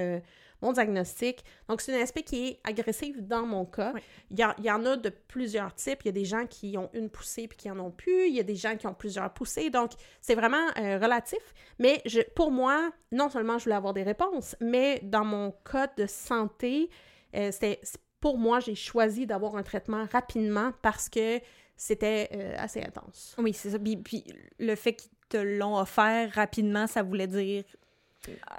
[0.64, 1.44] mon diagnostic.
[1.68, 3.92] Donc, c'est un aspect qui est agressif dans mon cas.
[3.94, 4.02] Oui.
[4.32, 6.00] Il, y a- il y en a de plusieurs types.
[6.04, 8.28] Il y a des gens qui ont une poussée puis qui en ont plus.
[8.28, 9.70] Il y a des gens qui ont plusieurs poussées.
[9.70, 11.40] Donc, c'est vraiment euh, relatif.
[11.78, 15.88] Mais je, pour moi, non seulement je voulais avoir des réponses, mais dans mon cas
[15.98, 16.90] de santé,
[17.36, 17.80] euh, c'était
[18.20, 21.40] pour moi, j'ai choisi d'avoir un traitement rapidement parce que
[21.76, 23.36] c'était euh, assez intense.
[23.38, 23.80] Oui, c'est ça.
[23.80, 24.24] Puis, puis
[24.60, 27.64] le fait qu'ils te l'ont offert rapidement, ça voulait dire.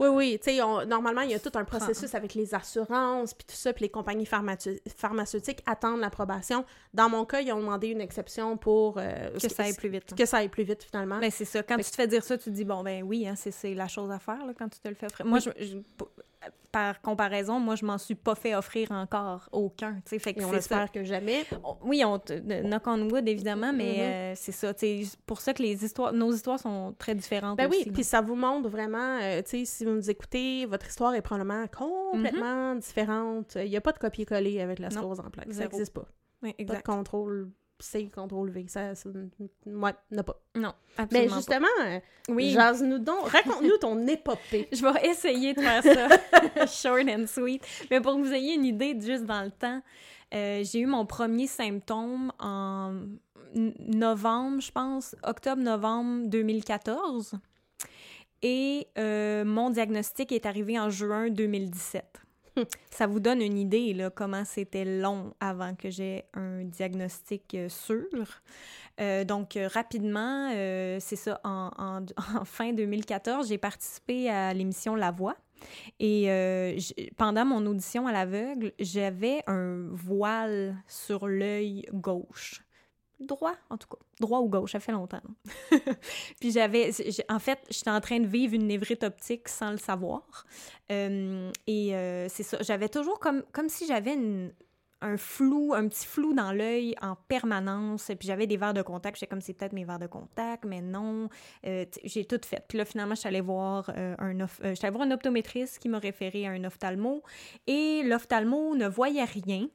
[0.00, 3.44] Oui, oui, tu sais, normalement, il y a tout un processus avec les assurances, puis
[3.46, 6.64] tout ça, puis les compagnies pharmaceutiques attendent l'approbation.
[6.92, 8.98] Dans mon cas, ils ont demandé une exception pour...
[8.98, 10.14] euh, Que ça aille plus vite.
[10.14, 11.18] Que ça aille plus vite, finalement.
[11.18, 11.62] Ben, c'est ça.
[11.62, 13.88] Quand tu te fais dire ça, tu te dis, bon, ben oui, hein, c'est- la
[13.88, 15.06] chose à faire là, quand tu te le fais.
[15.24, 15.76] Moi, je, je-
[16.72, 20.00] par comparaison, moi, je m'en suis pas fait offrir encore aucun.
[20.06, 20.56] Fait que Et on ça.
[20.56, 21.44] espère que jamais.
[21.84, 22.20] Oui, on
[22.64, 24.00] knock on wood, évidemment, mais Mhm.
[24.00, 24.72] euh, c'est ça.
[24.76, 27.86] C'est pour ça que les histoires, nos histoires sont très différentes Ben oui, aussi.
[27.90, 27.92] là.
[27.94, 31.22] puis ça vous montre vraiment, euh, tu sais, si vous nous écoutez, votre histoire est
[31.22, 33.56] probablement complètement différente.
[33.62, 35.52] Il n'y a pas de copier-coller avec la sclérose en plaques.
[35.52, 36.06] Ça n'existe pas.
[36.42, 36.86] Oui, Pas de exact.
[37.84, 38.64] Contrôle C, contrôle V.
[38.68, 39.08] Ça, ça
[39.66, 40.40] ouais, n'a pas.
[40.54, 41.36] Non, Mais absolument pas.
[41.36, 42.50] justement, euh, Oui.
[42.50, 44.68] jase-nous donc, raconte-nous ton épopée.
[44.72, 47.62] Je vais essayer de faire ça short and sweet.
[47.90, 49.82] Mais pour que vous ayez une idée, juste dans le temps,
[50.34, 52.94] euh, j'ai eu mon premier symptôme en
[53.54, 57.34] novembre, je pense, octobre-novembre 2014.
[58.42, 62.04] Et euh, mon diagnostic est arrivé en juin 2017.
[62.90, 67.68] Ça vous donne une idée, là, comment c'était long avant que j'ai un diagnostic euh,
[67.68, 68.06] sûr.
[69.00, 70.50] Euh, donc, euh, rapidement,
[71.00, 72.04] c'est ça, en,
[72.44, 75.36] fin 2014, j'ai participé à l'émission La Voix.
[75.98, 76.28] Et
[77.16, 82.62] pendant mon audition à l'aveugle, j'avais un voile sur l'œil gauche.
[83.20, 83.98] Droit, en tout cas.
[84.20, 85.22] Droit ou gauche, ça fait longtemps.
[86.40, 86.90] Puis j'avais...
[87.28, 90.46] En fait, j'étais en train de vivre une névrite optique sans le savoir.
[90.90, 92.58] Euh, et euh, c'est ça.
[92.60, 94.16] J'avais toujours comme, comme si j'avais
[95.04, 98.10] un flou, un petit flou dans l'œil en permanence.
[98.18, 99.16] Puis j'avais des verres de contact.
[99.16, 101.28] J'étais comme, c'est peut-être mes verres de contact, mais non.
[101.66, 102.64] Euh, j'ai tout fait.
[102.66, 105.98] Puis là, finalement, je suis allée voir, euh, un, allée voir un optométriste qui m'a
[105.98, 107.22] référé à un ophtalmo.
[107.66, 109.68] Et l'ophtalmo ne voyait rien.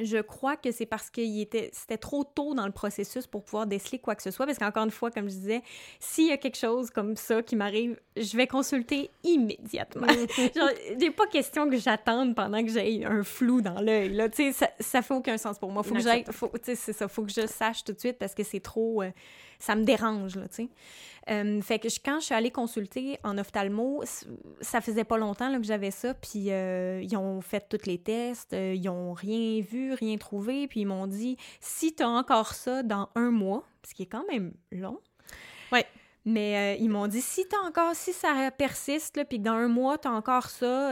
[0.00, 3.44] Je crois que c'est parce que il était, c'était trop tôt dans le processus pour
[3.44, 4.46] pouvoir déceler quoi que ce soit.
[4.46, 5.62] Parce qu'encore une fois, comme je disais,
[6.00, 10.06] s'il y a quelque chose comme ça qui m'arrive, je vais consulter immédiatement.
[10.56, 14.10] Genre, j'ai pas question que j'attende pendant que j'ai un flou dans l'œil.
[14.10, 15.82] Là, tu sais, ça, ça fait aucun sens pour moi.
[15.82, 18.42] Faut que j'aille, faut, c'est ça, faut que je sache tout de suite parce que
[18.42, 19.10] c'est trop, euh,
[19.58, 20.68] ça me dérange là, tu sais.
[21.28, 24.04] Euh, fait que je- quand je suis allée consulter en ophtalmo,
[24.60, 27.98] ça faisait pas longtemps là, que j'avais ça, puis euh, ils ont fait tous les
[27.98, 32.08] tests, euh, ils ont rien vu, rien trouvé, puis ils m'ont dit si tu as
[32.08, 35.00] encore ça dans un mois, ce qui est quand même long.
[35.72, 35.84] Ouais.
[36.24, 39.98] Mais ils m'ont dit si t'as encore si ça persiste puis que dans un mois
[39.98, 40.90] tu as encore ça,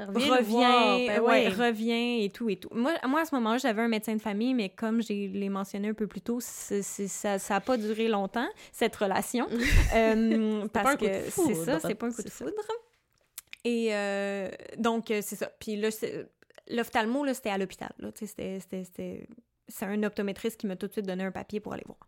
[0.00, 1.52] Reviens, Ben ouais, oui.
[1.54, 2.68] reviens et tout et tout.
[2.72, 5.88] Moi, moi à ce moment-là, j'avais un médecin de famille, mais comme j'ai l'ai mentionné
[5.88, 9.48] un peu plus tôt, c'est- ça n'a pas duré longtemps, cette relation.
[9.94, 12.52] Euh, parce que c'est ça, c'est pas un coup de foudre.
[13.64, 15.50] Et euh, donc, euh, c'est ça.
[15.58, 15.88] Puis là,
[16.68, 17.90] l'ophtalmo, là, c'était à l'hôpital.
[17.98, 18.10] là.
[18.14, 19.26] C'était-
[19.70, 21.98] C'est un optométriste qui m'a tout de suite donné un papier pour aller voir.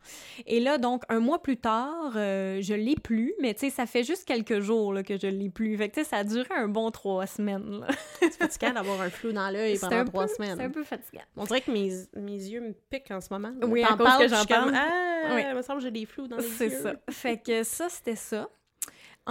[0.47, 3.85] Et là, donc, un mois plus tard, euh, je l'ai plus, mais tu sais, ça
[3.87, 5.77] fait juste quelques jours là, que je l'ai plus.
[5.77, 7.87] Fait que tu sais, ça a duré un bon trois semaines.
[8.21, 10.57] C'est fatigant d'avoir un flou dans l'œil C'est pendant un trois peu- semaines.
[10.57, 11.23] C'est un peu fatigant.
[11.37, 13.53] On dirait que mes, mes yeux me piquent en ce moment.
[13.63, 14.75] Oui, T'en à cause parles, que j'en comme, parle.
[14.75, 15.43] Ah, Oui.
[15.51, 16.51] il me semble que j'ai des flous dans les yeux.
[16.57, 16.95] C'est ça.
[17.11, 18.49] Fait que ça, c'était ça.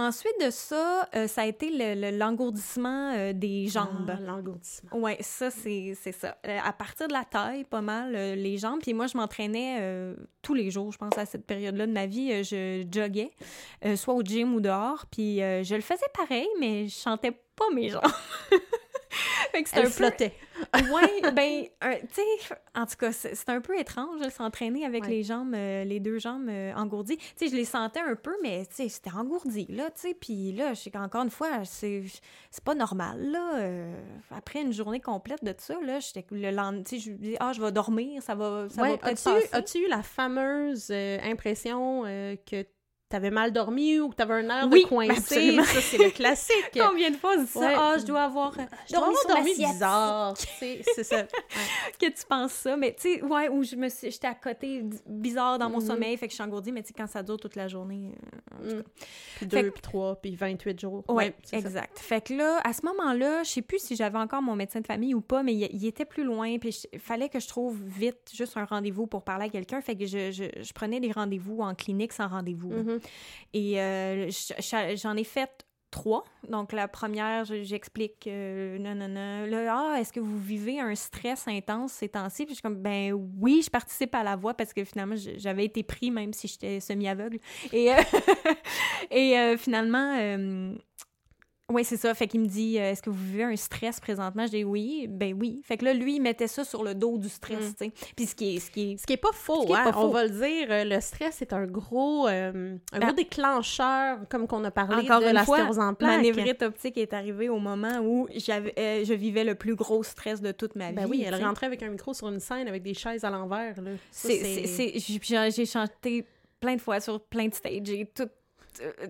[0.02, 4.10] Ensuite de ça, euh, ça a été le- le- l'engourdissement euh, des jambes.
[4.10, 4.90] Ah, L'engourdissement.
[4.98, 6.36] Ouais, ça, c'est c'est ça.
[6.46, 8.80] Euh, à partir de la taille, pas mal, les jambes.
[8.80, 12.42] Puis moi, je m'entraînais tous les jours, je pense, à cette période-là de ma vie.
[12.42, 13.30] je joguais,
[13.96, 15.04] soit au gym ou dehors.
[15.10, 18.02] Puis je le faisais pareil, mais je chantais pas mes jambes.
[19.52, 19.94] fait que c'était Elle un peu...
[19.96, 20.34] flottait.
[20.92, 25.08] Ouais, ben, tu sais, en tout cas, c'est un peu étrange de s'entraîner avec Ouais.
[25.10, 27.16] les jambes, euh, les deux jambes euh, engourdies.
[27.16, 30.14] Tu sais, je les sentais un peu, mais tu sais, c'était engourdi, là, tu sais.
[30.14, 32.02] Puis là, je sais qu'encore une fois, c'est
[32.64, 33.56] pas normal, là.
[33.56, 37.36] euh, après une journée complète de ça, là, j'étais le lendemain, tu sais, je dis,
[37.40, 39.48] ah, je vais dormir, ça va, ça va Ouais, peut-être as-tu, passer.
[39.52, 42.02] as-tu eu la fameuse impression
[42.46, 42.64] que
[43.10, 45.10] t'avais mal dormi ou que t'avais un air Oui, de coincé?
[45.12, 45.64] absolument.
[45.64, 46.70] Ça, c'est le classique.
[46.88, 47.60] Combien de fois on dit ça?
[47.60, 47.74] Ouais.
[47.76, 49.42] Ah, je dois avoir euh, Je dois dormi avoir
[49.72, 50.34] bizarre.
[50.36, 51.16] C'est ça.
[51.16, 51.28] Ouais.
[52.00, 54.82] que tu penses ça, mais tu sais, ouais, où je me suis, j'étais à côté
[55.06, 55.86] bizarre dans mon Mhm.
[55.86, 58.12] sommeil, fait que je suis engourdie, mais tu sais, quand ça dure toute la journée,
[58.14, 58.82] euh, Mm.
[59.36, 61.02] Puis deux, que- puis trois, puis 28 jours.
[61.08, 61.56] Ouais, ça.
[61.56, 61.98] exact.
[61.98, 64.86] Fait que là, à ce moment-là, je sais plus si j'avais encore mon médecin de
[64.86, 68.30] famille ou pas, mais il, était plus loin, puis il fallait que je trouve vite
[68.34, 69.80] juste un rendez-vous pour parler à quelqu'un.
[69.80, 72.99] Fait que je, je, je prenais des rendez-vous en clinique sans rendez-vous.
[73.52, 75.50] Et euh, je- je- j'en ai fait
[75.90, 76.22] trois.
[76.48, 79.46] Donc, la première, j'explique, euh, non, non, non.
[79.46, 82.44] Là, ah, est-ce que vous vivez un stress intense ces temps-ci?
[82.46, 85.64] Puis je suis comme, ben oui, je participe à la voix parce que finalement, j'avais
[85.64, 87.38] été pris même si j'étais semi-aveugle.
[87.72, 87.90] Et,
[89.10, 90.16] et finalement,
[91.70, 92.12] oui, c'est ça.
[92.14, 94.46] Fait qu'il me dit euh, Est-ce que vous vivez un stress présentement?
[94.46, 95.06] Je dis Oui.
[95.08, 95.62] Ben oui.
[95.64, 97.74] Fait que là, lui, il mettait ça sur le dos du stress, mm.
[97.74, 97.92] tu sais.
[98.16, 98.58] Puis ce qui est.
[98.60, 100.66] Ce qui est, ce qui est pas faux, hein, on va le dire.
[100.70, 105.04] Euh, le stress est un gros, euh, un gros ben, déclencheur, comme qu'on a parlé
[105.04, 106.16] Encore de la fois, en plaque.
[106.16, 110.40] Ma névrite optique est arrivée au moment où j'avais, je vivais le plus gros stress
[110.40, 111.10] de toute ma ben vie.
[111.10, 113.76] oui, elle rentrait avec un micro sur une scène avec des chaises à l'envers.
[114.10, 116.26] C'est, j'ai chanté
[116.60, 118.28] plein de fois sur plein de stages et tout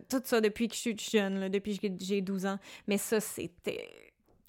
[0.08, 2.58] tout ça depuis que je suis jeune, depuis que j'ai 12 ans.
[2.86, 3.88] Mais ça, c'était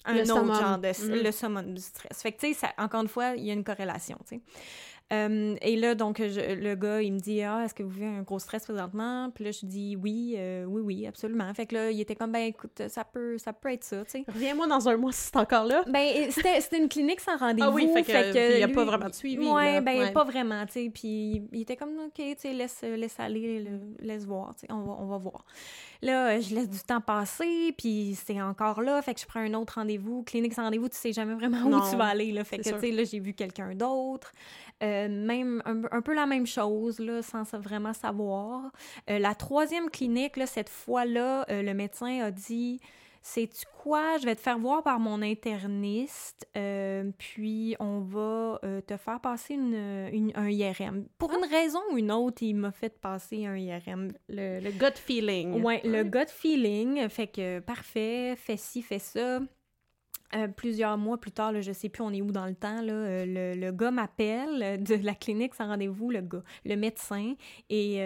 [0.04, 0.88] un autre genre de...
[0.88, 1.22] Mm-hmm.
[1.22, 2.22] Le summum du stress.
[2.22, 4.40] Fait que, tu sais, encore une fois, il y a une corrélation, tu sais.
[5.12, 8.22] Euh, et là, donc, le gars, il me dit Ah, est-ce que vous vivez un
[8.22, 11.52] gros stress présentement Puis là, je dis Oui, euh, oui, oui, absolument.
[11.54, 14.10] Fait que là, il était comme Ben, écoute, ça peut, ça peut être ça, tu
[14.10, 14.24] sais.
[14.32, 15.84] Reviens-moi dans un mois si c'est encore là.
[15.88, 17.68] Ben, c'était une clinique sans rendez-vous.
[17.68, 19.46] Ah oui, fait que, il n'y a pas vraiment de suivi.
[19.46, 20.90] Ouais, ben, pas vraiment, tu sais.
[20.92, 23.66] Puis il était comme Ok, tu sais, laisse, laisse aller,
[24.00, 25.44] laisse voir, tu sais, on va, on va voir.
[26.00, 29.54] Là, je laisse du temps passer, puis c'est encore là, fait que je prends un
[29.54, 30.24] autre rendez-vous.
[30.24, 32.42] Clinique sans rendez-vous, tu sais jamais vraiment où tu vas aller, là.
[32.44, 34.32] Fait que, tu sais, là, j'ai vu quelqu'un d'autre.
[34.82, 38.72] Euh, même un, peu la même chose, là, sans vraiment savoir.
[39.08, 42.80] Euh, la troisième clinique, là, cette fois-là, euh, le médecin a dit
[43.24, 44.18] Sais-tu quoi?
[44.18, 46.48] Je vais te faire voir par mon interniste,
[47.18, 51.06] puis on va te faire passer une, un IRM.
[51.18, 54.10] Pour une raison ou une autre, il m'a fait passer un IRM.
[54.28, 55.62] Le, le gut feeling.
[55.62, 57.08] Oui, le gut feeling.
[57.08, 59.38] Fait que parfait, fais ci, fais ça.
[60.34, 62.80] Euh, plusieurs mois plus tard, là, je sais plus on est où dans le temps,
[62.80, 67.34] là, euh, le, gars m'appelle euh, de la clinique sans rendez-vous, le gars, le médecin,
[67.68, 68.00] et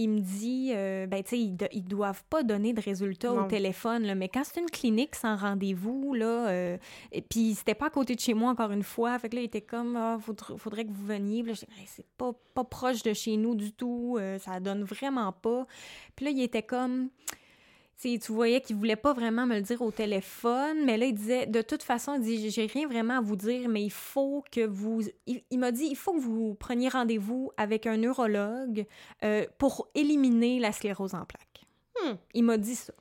[0.00, 0.70] il me dit,
[1.08, 4.44] ben tu sais, ils, ils, doivent pas donner de résultats au téléphone, là, mais quand
[4.44, 6.76] c'est une clinique sans rendez-vous, là,
[7.10, 9.42] et puis c'était pas à côté de chez moi encore une fois, fait que là,
[9.42, 11.44] il était comme, ah, faudrait, que vous veniez,
[11.86, 15.66] c'est pas, pas proche de chez nous du tout, ça donne vraiment pas.
[16.14, 17.08] Puis là, il était comme
[18.00, 21.46] tu voyais qu'il voulait pas vraiment me le dire au téléphone, mais là, il disait,
[21.46, 24.64] de toute façon, il dit, j'ai rien vraiment à vous dire, mais il faut que
[24.64, 25.02] vous...
[25.26, 28.86] Il, m'a dit, il faut que vous preniez rendez-vous avec un neurologue
[29.24, 31.66] euh, pour éliminer la sclérose en plaques.
[32.00, 32.14] Hmm.
[32.34, 32.92] Il m'a dit ça.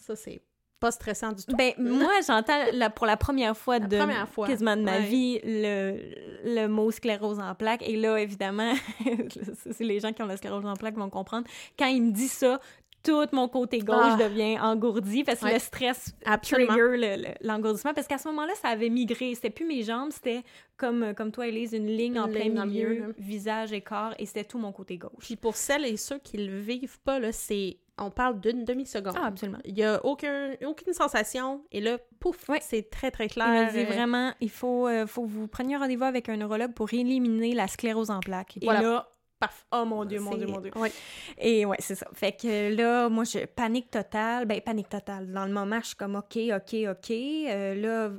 [0.00, 0.42] Ça, c'est
[0.82, 1.56] pas stressant du tout.
[1.56, 2.60] Ben, moi, j'entends
[2.94, 3.98] pour la première fois de
[4.46, 5.96] quasiment de ma vie le,
[6.44, 7.82] le mot sclérose en plaques.
[7.88, 8.74] Et là, évidemment,
[9.70, 11.46] c'est les gens qui ont la sclérose en plaques vont comprendre.
[11.78, 12.60] Quand il me dit ça,
[13.02, 14.16] tout mon côté gauche ah.
[14.16, 17.94] devient engourdi parce que le stress trigger l'engourdissement.
[17.94, 19.34] parce qu'à ce moment-là, ça avait migré.
[19.34, 20.42] C'était plus mes jambes, c'était
[20.76, 24.58] comme, comme toi, Elise, une ligne en plein milieu, visage et corps, et c'était tout
[24.58, 25.12] mon côté gauche.
[25.18, 29.14] Puis pour celles et ceux qui le vivent pas, là, c'est on parle d'une demi-seconde.
[29.16, 29.58] Ah, absolument.
[29.64, 31.62] Il n'y a aucun, aucune sensation.
[31.70, 33.70] Et là, pouf, c'est très, très clair.
[33.70, 36.92] Il dit vraiment, il faut, euh, faut que vous preniez rendez-vous avec un neurologue pour
[36.92, 38.58] éliminer la sclérose en plaques.
[38.60, 39.08] Et là,
[39.72, 40.72] Oh mon Dieu, mon Dieu, mon Dieu.
[41.38, 42.06] Et ouais, c'est ça.
[42.14, 44.46] Fait que là, moi, je panique totale.
[44.46, 45.32] Ben, panique totale.
[45.32, 47.10] Dans le moment, je suis comme OK, OK, OK.
[47.10, 48.10] Euh, là,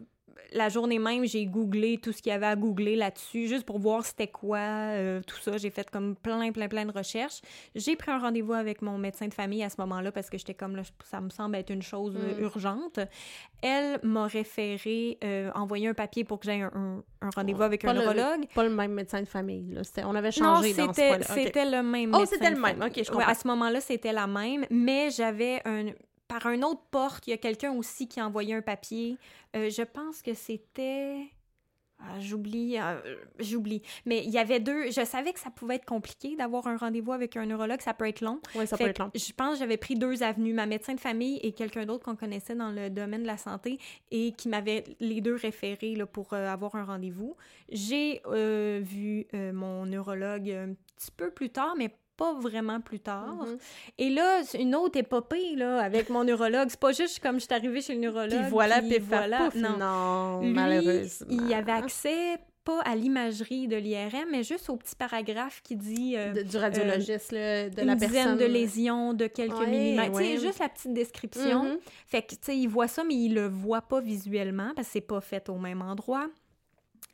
[0.54, 3.80] la journée même, j'ai googlé tout ce qu'il y avait à googler là-dessus, juste pour
[3.80, 5.58] voir c'était quoi, euh, tout ça.
[5.58, 7.42] J'ai fait comme plein, plein, plein de recherches.
[7.76, 10.54] J'ai pris un rendez-vous avec mon médecin de famille à ce moment-là parce que j'étais
[10.54, 12.44] comme, là, ça me semble être une chose euh, mm.
[12.44, 13.00] urgente.
[13.62, 17.04] Elle m'a référé, euh, envoyé un papier pour que j'aie un,
[17.36, 18.46] rendez-vous avec un neurologue.
[18.54, 19.82] Pas le même médecin de famille, là.
[20.06, 23.10] On avait changé non, dans ce c'était le même Oh, c'était le même, OK, je
[23.10, 23.28] comprends.
[23.28, 25.86] à ce moment-là, c'était la même, mais j'avais un
[26.34, 29.18] par un autre porte, il y a quelqu'un aussi qui a envoyé un papier.
[29.56, 31.18] Euh, je pense que c'était.
[32.00, 33.00] Ah, j'oublie, euh,
[33.38, 33.84] j'oublie.
[34.06, 34.90] Mais il y avait deux.
[34.92, 38.08] Je savais que ça pouvait être compliqué d'avoir un rendez-vous avec un neurologue, ça peut
[38.08, 38.42] être long.
[38.56, 39.12] Oui, ça peut être long.
[39.14, 42.16] Je pense que j'avais pris deux avenues, ma médecin de famille et quelqu'un d'autre qu'on
[42.16, 43.78] connaissait dans le domaine de la santé
[44.10, 47.38] et qui m'avait les deux référés là, pour euh, avoir un rendez-vous.
[47.70, 48.22] J'ai
[48.82, 51.92] vu mon neurologue un petit peu plus tard, mais
[52.24, 53.46] pas vraiment plus tard.
[53.46, 53.58] Mm-hmm.
[53.98, 56.68] Et là, une autre épopée, là, avec mon neurologue.
[56.70, 58.40] C'est pas juste comme je suis arrivée chez le neurologue.
[58.40, 59.50] Puis voilà, puis voilà.
[59.56, 61.28] non, non Lui, malheureusement.
[61.30, 66.16] Il avait accès pas à l'imagerie de l'IRM, mais juste au petit paragraphe qui dit...
[66.16, 68.18] Euh, du radiologiste, euh, de la personne.
[68.18, 70.18] Une dizaine de lésions de quelques millimètres.
[70.18, 71.66] Tu sais, juste la petite description.
[71.66, 71.80] Mm-hmm.
[72.08, 74.94] Fait que, tu sais, il voit ça, mais il le voit pas visuellement parce que
[74.94, 76.30] c'est pas fait au même endroit.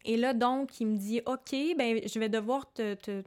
[0.06, 3.24] Et là, donc, il me dit, OK, ben je vais devoir te te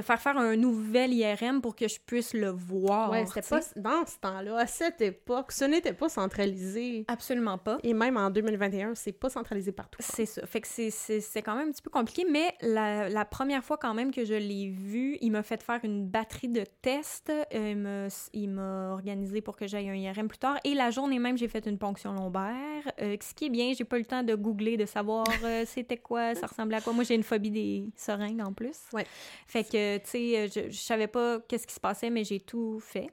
[0.00, 3.10] faire faire un nouvel IRM pour que je puisse le voir.
[3.10, 7.04] Ouais, c'était pas dans ce temps-là, à cette époque, ce n'était pas centralisé.
[7.08, 7.78] Absolument pas.
[7.82, 9.98] Et même en 2021, c'est pas centralisé partout.
[10.00, 10.46] C'est ça.
[10.46, 13.94] Fait que c'est quand même un petit peu compliqué, mais la, la première fois quand
[13.94, 17.32] même que je l'ai vu, il m'a fait faire une batterie de tests.
[17.54, 20.58] Euh, il m'a organisé pour que j'aille un IRM plus tard.
[20.64, 22.52] Et la journée même, j'ai fait une ponction lombaire.
[23.00, 25.64] Euh, ce qui est bien, j'ai pas eu le temps de googler, de savoir euh,
[25.66, 26.92] c'était quoi, ça ressemblait à quoi.
[26.92, 28.76] Moi, j'ai une phobie des seringues en plus.
[28.92, 29.06] Ouais.
[29.46, 32.40] Fait que tu sais, euh, je, je savais pas qu'est-ce qui se passait, mais j'ai
[32.40, 33.08] tout fait.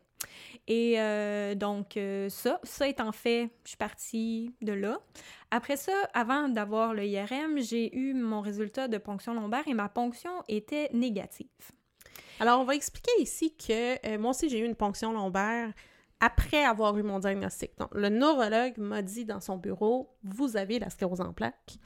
[0.67, 4.99] Et euh, donc, euh, ça, ça étant fait, je suis partie de là.
[5.51, 9.89] Après ça, avant d'avoir le IRM, j'ai eu mon résultat de ponction lombaire et ma
[9.89, 11.47] ponction était négative.
[12.39, 15.73] Alors, on va expliquer ici que moi aussi, j'ai eu une ponction lombaire
[16.19, 17.77] après avoir eu mon diagnostic.
[17.77, 21.77] Donc, le neurologue m'a dit dans son bureau, vous avez la sclérose en plaques.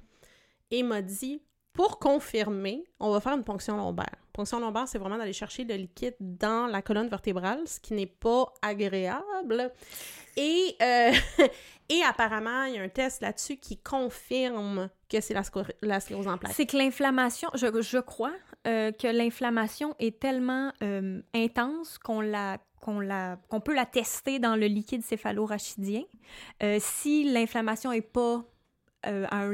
[0.72, 1.42] Et m'a dit,
[1.74, 4.16] pour confirmer, on va faire une ponction lombaire.
[4.32, 8.06] Ponction lombaire, c'est vraiment d'aller chercher le liquide dans la colonne vertébrale, ce qui n'est
[8.06, 9.72] pas agréable.
[10.38, 11.12] Et, euh,
[11.90, 15.42] et apparemment, il y a un test là-dessus qui confirme que c'est la,
[15.82, 16.54] la, sclérose en plaques.
[16.54, 18.34] C'est que l'inflammation, je, je, crois
[18.68, 23.00] euh, que l'inflammation est tellement euh, intense qu'on la qu'on
[23.50, 26.04] qu'on peut la tester dans le liquide céphalorachidien.
[26.80, 28.44] Si l'inflammation est pas
[29.04, 29.54] à un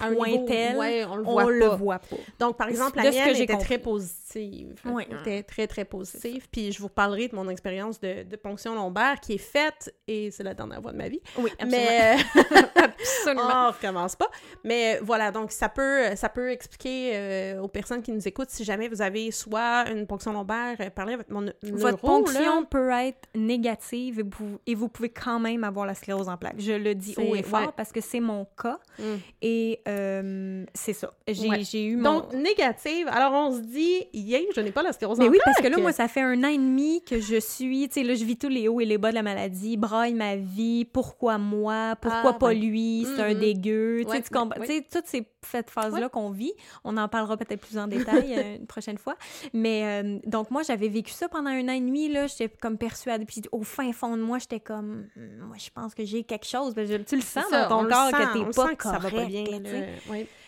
[0.00, 1.50] un point niveau, tel, ouais, on le voit pas.
[1.50, 2.16] le voit pas.
[2.38, 3.64] Donc, par exemple, la mienne était compris.
[3.66, 4.74] très positive.
[4.84, 5.04] Oui.
[5.10, 6.46] était très, très positive.
[6.52, 10.30] Puis je vous parlerai de mon expérience de, de ponction lombaire qui est faite, et
[10.30, 11.20] c'est la dernière fois de ma vie.
[11.38, 12.16] Oui, Mais
[12.76, 13.68] absolument.
[13.68, 14.30] on recommence pas.
[14.64, 18.64] Mais voilà, donc ça peut, ça peut expliquer euh, aux personnes qui nous écoutent si
[18.64, 22.66] jamais vous avez soit une ponction lombaire, euh, parlez avec mon Votre neuro, ponction là.
[22.70, 26.54] peut être négative et vous, et vous pouvez quand même avoir la sclérose en plaques.
[26.58, 27.68] Je le dis haut et fort ouais.
[27.76, 29.02] parce que c'est mon cas Mm.
[29.42, 31.12] et euh, c'est ça.
[31.28, 31.62] J'ai Ouais.
[31.74, 32.20] eu mon...
[32.20, 33.08] Donc, négative.
[33.10, 35.66] Alors, on se dit, yay, je n'ai pas la sclérose Mais en oui, parce que
[35.68, 38.24] là, moi, ça fait un an et demi que je suis, tu sais, là, je
[38.24, 41.96] vis tous les hauts et les bas de la maladie, braille ma vie, pourquoi moi,
[42.00, 42.54] pourquoi Ah, pas ouais.
[42.54, 43.40] lui, c'est un Mhm.
[43.40, 46.52] dégueu, tu sais, Ouais, tu comprends- ouais, tu sais, toutes ces cette phase-là qu'on vit,
[46.84, 49.16] on en parlera peut-être plus en détail euh, une prochaine fois,
[49.54, 52.76] mais euh, donc moi, j'avais vécu ça pendant un an et demi, là, j'étais comme
[52.76, 56.24] persuadée, puis au fin fond de moi, j'étais comme, Hum, moi, je pense que j'ai
[56.24, 58.74] quelque chose, tu le sens ça, dans on ton le corps sent, que t'es pas
[58.74, 59.44] que ça va pas correct, bien.
[59.44, 59.79] là,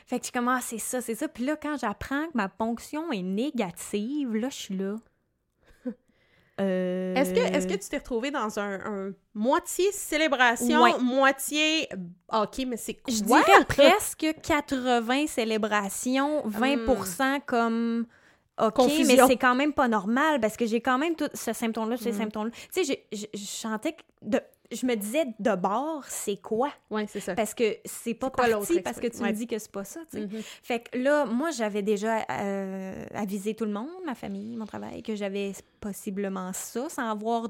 [0.07, 1.29] Fait que je commence, ah, c'est ça, c'est ça.
[1.29, 4.97] Puis là, quand j'apprends que ma ponction est négative, là, je suis là.
[6.61, 8.79] Euh, Est-ce que, est que tu t'es retrouvé dans un,
[9.09, 10.99] un moitié célébration, Ouais.
[11.01, 11.89] moitié
[12.31, 13.13] OK, mais c'est quoi?
[13.13, 18.07] Je dirais presque 80 célébrations, 20% comme
[18.61, 18.75] OK.
[18.75, 19.07] Confusion.
[19.25, 22.13] mais c'est quand même pas normal parce que j'ai quand même tout ce symptôme-là, ces
[22.13, 22.19] Mm.
[22.19, 22.51] symptômes-là.
[22.73, 24.41] Tu sais, je je chantais que de,
[24.75, 26.73] je me disais de bord, c'est quoi?
[26.91, 27.35] Oui, c'est ça.
[27.35, 29.19] Parce que c'est pas parti parce que tu?
[29.19, 29.29] Ouais.
[29.29, 30.27] me dis que c'est pas ça, tu sais.
[30.27, 30.43] Mhm.
[30.63, 35.03] Fait que là, moi, j'avais déjà euh, avisé tout le monde, ma famille, mon travail,
[35.03, 37.49] que j'avais possiblement ça, sans avoir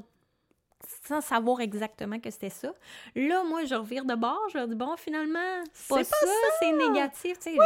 [1.05, 2.73] sans savoir exactement que c'était ça.
[3.15, 6.27] Là, moi, je revire de bord, je leur dis, bon, finalement, c'est pas, ça,
[6.59, 7.57] c'est négatif, tu sais.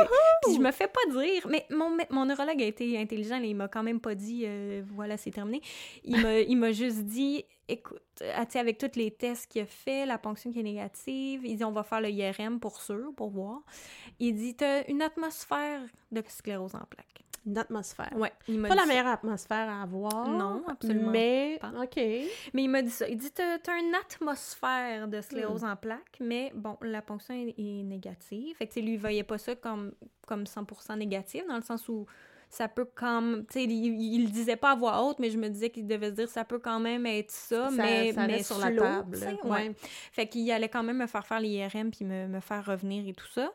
[0.44, 3.68] Puis je me fais pas dire, mais mon, mon neurologue a été intelligent, il m'a
[3.68, 5.62] quand même pas dit, euh, voilà, c'est terminé.
[6.04, 8.02] Il m'a, juste dit, écoute,
[8.36, 11.64] ah, avec tous les tests qu'il a fait, la ponction qui est négative, il dit,
[11.64, 13.62] on va faire le IRM pour sûr, pour voir.
[14.20, 17.27] Il dit, t'as une atmosphère de sclérose en plaques.
[17.48, 18.12] Une atmosphère.
[18.18, 18.88] Ouais, il m'a Pas dit la ça.
[18.90, 20.28] meilleure atmosphère à avoir.
[20.28, 21.72] Non, absolument Mais, pas.
[21.82, 21.96] OK.
[21.96, 23.08] Mais il m'a dit ça.
[23.08, 25.70] Il dit, t'as t'as une atmosphère de sclérose Hmm.
[25.70, 28.56] en plaques, mais bon, la ponction est, est négative.
[28.58, 29.94] Fait que, lui, il voyait pas ça comme,
[30.28, 32.06] comme 100% négatif, dans le sens où
[32.50, 33.46] ça peut même...
[33.50, 35.86] Tu sais, il, il le disait pas à voix haute, mais je me disais qu'il
[35.88, 38.72] devait se dire, ça peut quand même être ça, Ça- mais, ça mais sur la
[38.72, 39.50] table, ouais.
[39.50, 39.76] Ouais.
[40.14, 43.14] Fait qu'il allait quand même me faire faire l'IRM puis me, me faire revenir et
[43.14, 43.52] tout ça.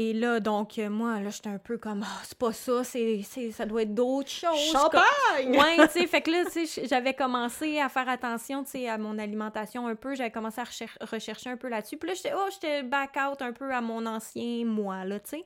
[0.00, 3.20] Et là, donc, euh, moi, là, j'étais un peu comme, ah, c'est pas ça, c'est,
[3.28, 4.70] c'est- ça doit être d'autres choses.
[4.70, 5.50] Champagne!
[5.58, 8.88] Ouais, tu sais, fait que là, tu sais, j'avais commencé à faire attention, tu sais,
[8.88, 10.14] à mon alimentation un peu.
[10.14, 11.96] J'avais commencé à recher- rechercher un peu là-dessus.
[11.96, 15.30] Puis là, j'étais, oh, j'étais back out un peu à mon ancien moi, là, tu
[15.30, 15.44] sais.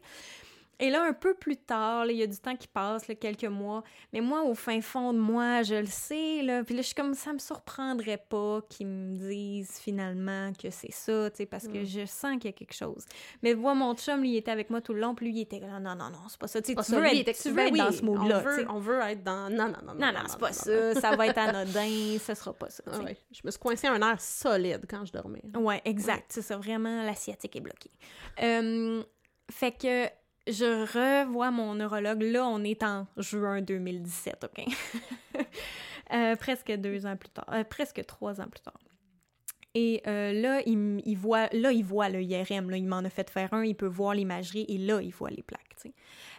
[0.81, 3.45] Et là, un peu plus tard, il y a du temps qui passe, là, quelques
[3.45, 3.85] mois.
[4.12, 6.64] Mais moi, au fin fond de moi, je le sais, là.
[6.64, 10.91] Puis là, je suis comme, ça me surprendrait pas qu'ils me disent finalement que c'est
[10.91, 11.85] ça, tu sais, parce que Mm.
[11.85, 13.05] je sens qu'il y a quelque chose.
[13.43, 15.41] Mais vois, mon chum, lui, il était avec moi tout le long, puis lui, il
[15.43, 16.61] était là, non, non, non, c'est pas ça.
[16.61, 18.03] Tu sais, Pas tu ça, veux lui, être, était- tu veux être oui, dans ce
[18.05, 19.51] mood-là, On veut, on veut être dans...
[19.51, 20.95] Non, non, non, Non, non, c'est pas ça.
[20.95, 22.18] Ça va être anodin.
[22.18, 22.83] Ce sera pas ça.
[23.05, 23.16] ouais.
[23.31, 25.43] Je me suis coincée un air solide quand je dormais.
[25.57, 26.33] Ouais, exact.
[26.33, 26.57] C'est ça.
[26.57, 27.91] Vraiment, l'asiatique est bloqué.
[28.43, 29.03] Euh,
[29.51, 30.07] fait que
[30.47, 32.22] je revois mon neurologue.
[32.22, 34.66] Là, on est en juin 2017, OK?
[36.12, 37.47] Euh, presque deux ans plus tard.
[37.51, 38.78] euh, presque trois ans plus tard.
[39.74, 42.68] Et euh, là, il, il, voit, là, il voit le IRM.
[42.68, 43.64] Là, il m'en a fait faire un.
[43.64, 45.74] Il peut voir l'imagerie et là, il voit les plaques.
[45.78, 45.95] sais.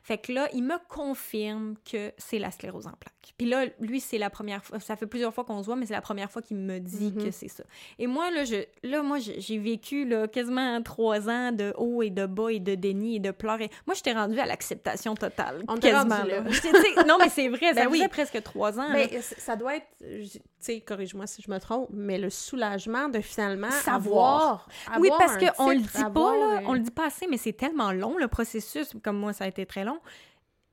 [0.05, 3.33] Fait que là, il me confirme que c'est la sclérose en plaques.
[3.37, 4.79] Puis là, lui, c'est la première fois.
[4.81, 7.13] Ça fait plusieurs fois qu'on se voit, mais c'est la première fois qu'il me dit
[7.15, 7.23] Mhm.
[7.23, 7.63] que c'est ça.
[7.99, 12.09] Et moi, là, je, là, moi, j'ai vécu là, quasiment trois ans de haut et
[12.09, 13.61] de bas et de déni et de pleurs.
[13.61, 15.63] Et moi, j'étais rendue à l'acceptation totale.
[15.69, 16.23] On quasiment.
[16.25, 16.41] là.
[17.07, 17.97] non, mais c'est vrai, ça Ben oui.
[17.99, 18.89] faisait presque trois ans.
[18.91, 23.07] Mais c- ça doit être, tu sais, corrige-moi si je me trompe, mais le soulagement
[23.07, 24.67] de finalement Savoir.
[24.89, 24.99] avoir.
[24.99, 27.93] Oui, parce qu'on le dit pas, là, on le dit pas assez, mais c'est tellement
[27.93, 29.92] long, le processus, comme moi, ça a été très long.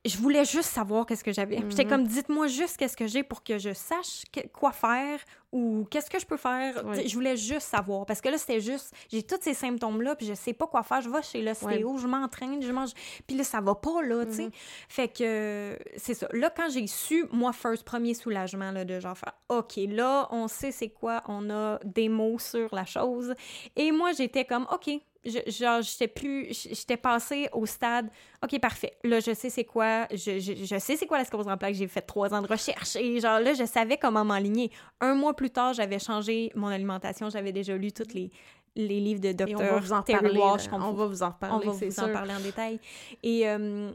[0.07, 1.59] Je voulais juste savoir qu'est-ce que j'avais.
[1.68, 1.91] J'étais Mhm.
[1.91, 5.18] comme, dites-moi juste qu'est-ce que j'ai pour que je sache que- quoi faire
[5.53, 6.83] ou qu'est-ce que je peux faire.
[6.87, 7.07] Oui.
[7.07, 8.07] Je voulais juste savoir.
[8.07, 11.03] Parce que là, c'était juste, j'ai tous ces symptômes-là, puis je sais pas quoi faire.
[11.03, 12.93] Je vais chez l'ostéo, je m'entraîne, je mange.
[13.27, 14.45] Puis là, ça va pas, là, tu sais.
[14.45, 14.51] Mhm.
[14.89, 16.29] Fait que, c'est ça.
[16.33, 20.49] Là, quand j'ai su, moi, first, premier soulagement, là, de genre faire, OK, là, on
[20.49, 23.35] sait c'est quoi, on a des mots sur la chose.
[23.77, 24.89] Et moi, j'étais comme, OK,
[25.25, 28.09] je, genre, j'étais plus, j'étais passée au stade,
[28.43, 28.97] OK, parfait.
[29.05, 31.75] Là, je sais c'est quoi, je, je, je sais c'est quoi la sclérose en plaques.
[31.75, 34.71] J'ai fait trois ans de recherche et genre, là, je savais comment m'enligner.
[35.01, 37.29] Un mois plus tard, j'avais changé mon alimentation.
[37.31, 38.31] J'avais déjà lu tous les,
[38.77, 40.39] les livres de Et on va docteur vous en Terry reparler.
[40.41, 40.64] Walsh.
[40.73, 42.12] On va vous en on reparler, va c'est vous en sûr.
[42.12, 42.81] parler en détail.
[43.23, 43.91] Et, euh,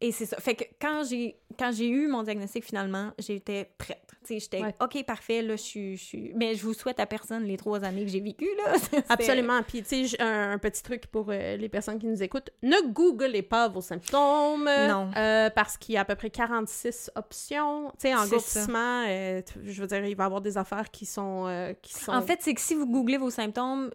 [0.00, 0.36] et c'est ça.
[0.38, 3.98] Fait que quand j'ai quand j'ai eu mon diagnostic finalement, j'étais prête.
[4.26, 4.74] Tu sais, j'étais Ouais.
[4.80, 6.16] OK, parfait, là, je suis, je.
[6.36, 8.74] Mais je vous souhaite à personne les trois années que j'ai vécues, là.
[9.08, 9.62] Absolument.
[9.66, 12.50] Puis, tu sais, un, un petit truc pour euh, les personnes qui nous écoutent.
[12.62, 14.64] Ne googlez pas vos symptômes.
[14.88, 15.10] Non.
[15.16, 17.90] euh, parce qu'il y a à peu près 46 options.
[17.98, 21.06] Tu sais, en grossissement, euh, je veux dire, il va y avoir des affaires qui
[21.06, 21.46] sont...
[21.48, 22.12] euh, qui sont...
[22.12, 23.90] En fait, c'est que si vous googlez vos symptômes,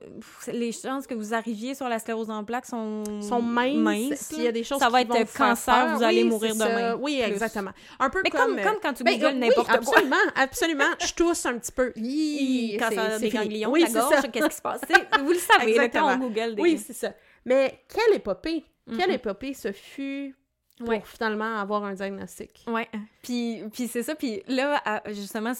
[0.51, 4.43] les chances que vous arriviez sur la sclérose en plaques sont, sont minces, puis il
[4.43, 5.94] y a des choses Ça va qui être cancer.
[5.97, 6.67] Vous allez Oui, mourir ça.
[6.67, 6.95] demain.
[6.99, 7.71] Oui, exactement.
[7.99, 8.63] Un peu Mais comme, comme...
[8.63, 9.75] comme quand tu Ben, googles n'importe oui, quoi.
[9.75, 10.83] absolument, absolument.
[11.05, 11.91] Je tousse un petit peu.
[11.95, 14.81] Hi, Quand ça a des ganglions, oui, la c'est gorge, qu'est-ce qui se passe?
[15.21, 16.17] Vous le savez, là, quand on Exactement.
[16.17, 16.61] google des...
[16.61, 17.13] Oui, c'est ça.
[17.45, 18.63] Mais quelle épopée!
[18.97, 20.35] Quelle épopée ce fut
[20.77, 21.01] pour Ouais.
[21.05, 22.63] finalement avoir un diagnostic?
[22.67, 22.87] Ouais.
[23.23, 24.13] Puis, puis c'est ça.
[24.13, 25.53] Puis là, justement,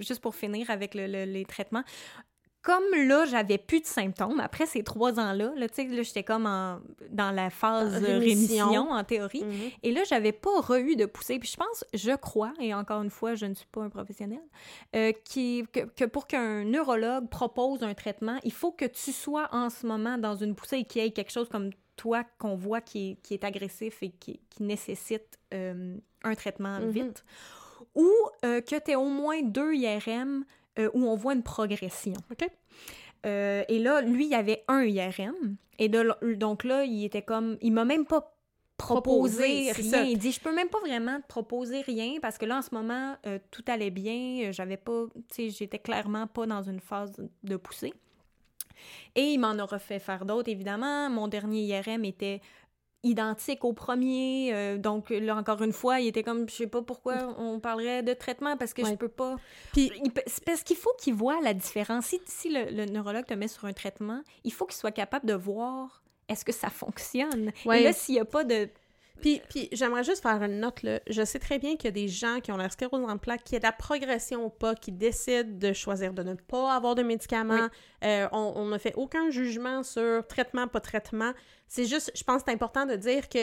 [0.00, 1.84] juste pour finir avec le- le- les traitements,
[2.64, 6.22] comme là, j'avais plus de symptômes, après ces trois ans-là, là, tu sais, là, j'étais
[6.24, 8.66] comme en- dans la phase de Rémission.
[8.68, 9.44] rémission, en théorie.
[9.44, 9.70] Mhm.
[9.82, 11.38] Et là, j'avais pas re-eu de poussée.
[11.38, 14.40] Puis je pense, je crois, et encore une fois, je ne suis pas un professionnel,
[14.96, 19.48] euh, qui, que, que pour qu'un neurologue propose un traitement, il faut que tu sois
[19.52, 22.56] en ce moment dans une poussée et qu'il y ait quelque chose comme toi qu'on
[22.56, 26.88] voit qui est, qui est agressif et qui, qui nécessite euh, un traitement Mhm.
[26.90, 27.24] vite.
[27.94, 28.08] Ou
[28.44, 30.44] euh, que tu aies au moins deux IRM
[30.78, 32.14] euh, où on voit une progression.
[32.30, 32.48] OK.
[33.26, 35.56] Euh, et là, lui, il y avait un IRM.
[35.78, 37.56] Et de- donc là, il était comme...
[37.62, 38.36] Il m'a même pas
[38.76, 39.90] proposé rien.
[39.90, 40.02] ça.
[40.02, 42.74] Il dit, je peux même pas vraiment te proposer rien parce que là, en ce
[42.74, 44.50] moment, euh, tout allait bien.
[44.52, 45.06] J'avais pas...
[45.30, 47.94] Tu sais, j'étais clairement pas dans une phase de poussée.
[49.14, 51.08] Et il m'en a refait faire d'autres, évidemment.
[51.08, 52.40] Mon dernier IRM était
[53.04, 54.52] identique au premier.
[54.52, 58.02] euh, donc là, encore une fois, il était comme, je sais pas pourquoi on parlerait
[58.02, 59.36] de traitement parce que je peux pas...
[59.72, 59.92] Puis,
[60.26, 62.06] c'est parce qu'il faut qu'il voit la différence.
[62.06, 65.26] Si, si le, le neurologue te met sur un traitement, il faut qu'il soit capable
[65.26, 67.52] de voir est-ce que ça fonctionne?
[67.66, 67.80] Ouais.
[67.80, 68.68] Et là, s'il n'y a pas de...
[69.20, 71.00] puis, puis j'aimerais juste faire une note, là.
[71.08, 73.44] Je sais très bien qu'il y a des gens qui ont la sclérose en plaques,
[73.44, 76.94] qui aient de la progression ou pas, qui décident de choisir de ne pas avoir
[76.94, 77.68] de médicaments.
[78.04, 81.32] Euh, on on ne fait aucun jugement sur traitement, pas traitement.
[81.68, 83.38] C'est juste, je pense que c'est important de dire que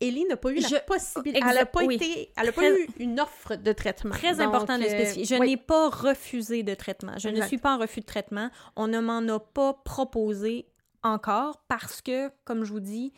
[0.00, 1.40] Ellie n'a pas eu Je- la possibilité.
[1.48, 1.94] Elle n'a pas oui.
[1.94, 2.32] été.
[2.36, 4.10] Elle n'a pas Très- eu une offre de traitement.
[4.14, 5.24] Très Donc, important de euh, spécifier.
[5.24, 5.50] Je oui.
[5.50, 7.12] n'ai pas refusé de traitement.
[7.18, 8.50] Je ne suis pas en refus de traitement.
[8.76, 10.66] On ne m'en a pas proposé
[11.02, 13.12] encore parce que, comme je vous dis,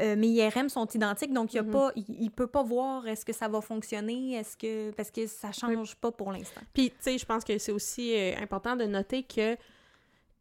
[0.00, 1.70] euh, mes IRM sont identiques, donc il y a Mhm.
[1.70, 5.26] pas, il, il peut pas voir est-ce que ça va fonctionner, est-ce que parce que
[5.26, 6.60] ça change pas pour l'instant.
[6.72, 9.56] Puis, tu sais, je pense que c'est aussi euh, important de noter que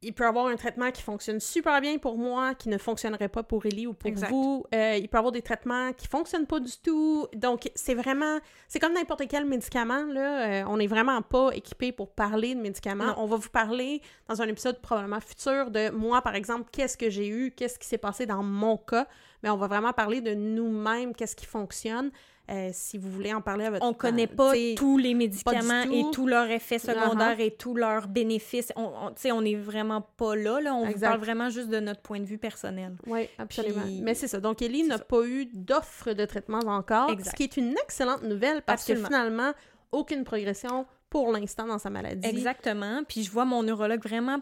[0.02, 3.44] il peut avoir un traitement qui fonctionne super bien pour moi, qui ne fonctionnerait pas
[3.44, 4.30] pour Ellie ou pour Exact.
[4.30, 4.64] vous.
[4.74, 7.28] Euh, il peut avoir des traitements qui fonctionnent pas du tout.
[7.36, 8.40] Donc, c'est vraiment...
[8.68, 10.62] C'est comme n'importe quel médicament, là.
[10.62, 13.08] Euh, on n'est vraiment pas équipé pour parler de médicaments.
[13.08, 13.16] Non.
[13.18, 17.10] On va vous parler dans un épisode probablement futur de moi, par exemple, qu'est-ce que
[17.10, 19.08] j'ai eu, qu'est-ce qui s'est passé dans mon cas.
[19.44, 22.12] Mais on va vraiment parler de nous-mêmes, qu'est-ce qui fonctionne.
[22.50, 23.86] Euh, si vous voulez en parler à votre...
[23.86, 25.94] On connaît pas tous les médicaments tout.
[25.94, 27.46] et tous leurs effets secondaires Uh-huh.
[27.46, 28.74] et tous leurs bénéfices.
[28.76, 30.74] On, on, tu sais, on est vraiment pas là, là.
[30.74, 32.96] On vous parle vraiment juste de notre point de vue personnel.
[33.06, 33.82] Oui, absolument.
[33.84, 34.40] Puis- Mais c'est ça.
[34.40, 37.32] Donc, Ellie n'a pas eu d'offre de traitement encore, Exact.
[37.32, 39.08] ce qui est une excellente nouvelle parce Absolument.
[39.08, 39.52] que finalement,
[39.92, 42.28] aucune progression pour l'instant dans sa maladie.
[42.28, 43.04] Exactement.
[43.08, 44.40] Puis je vois mon neurologue vraiment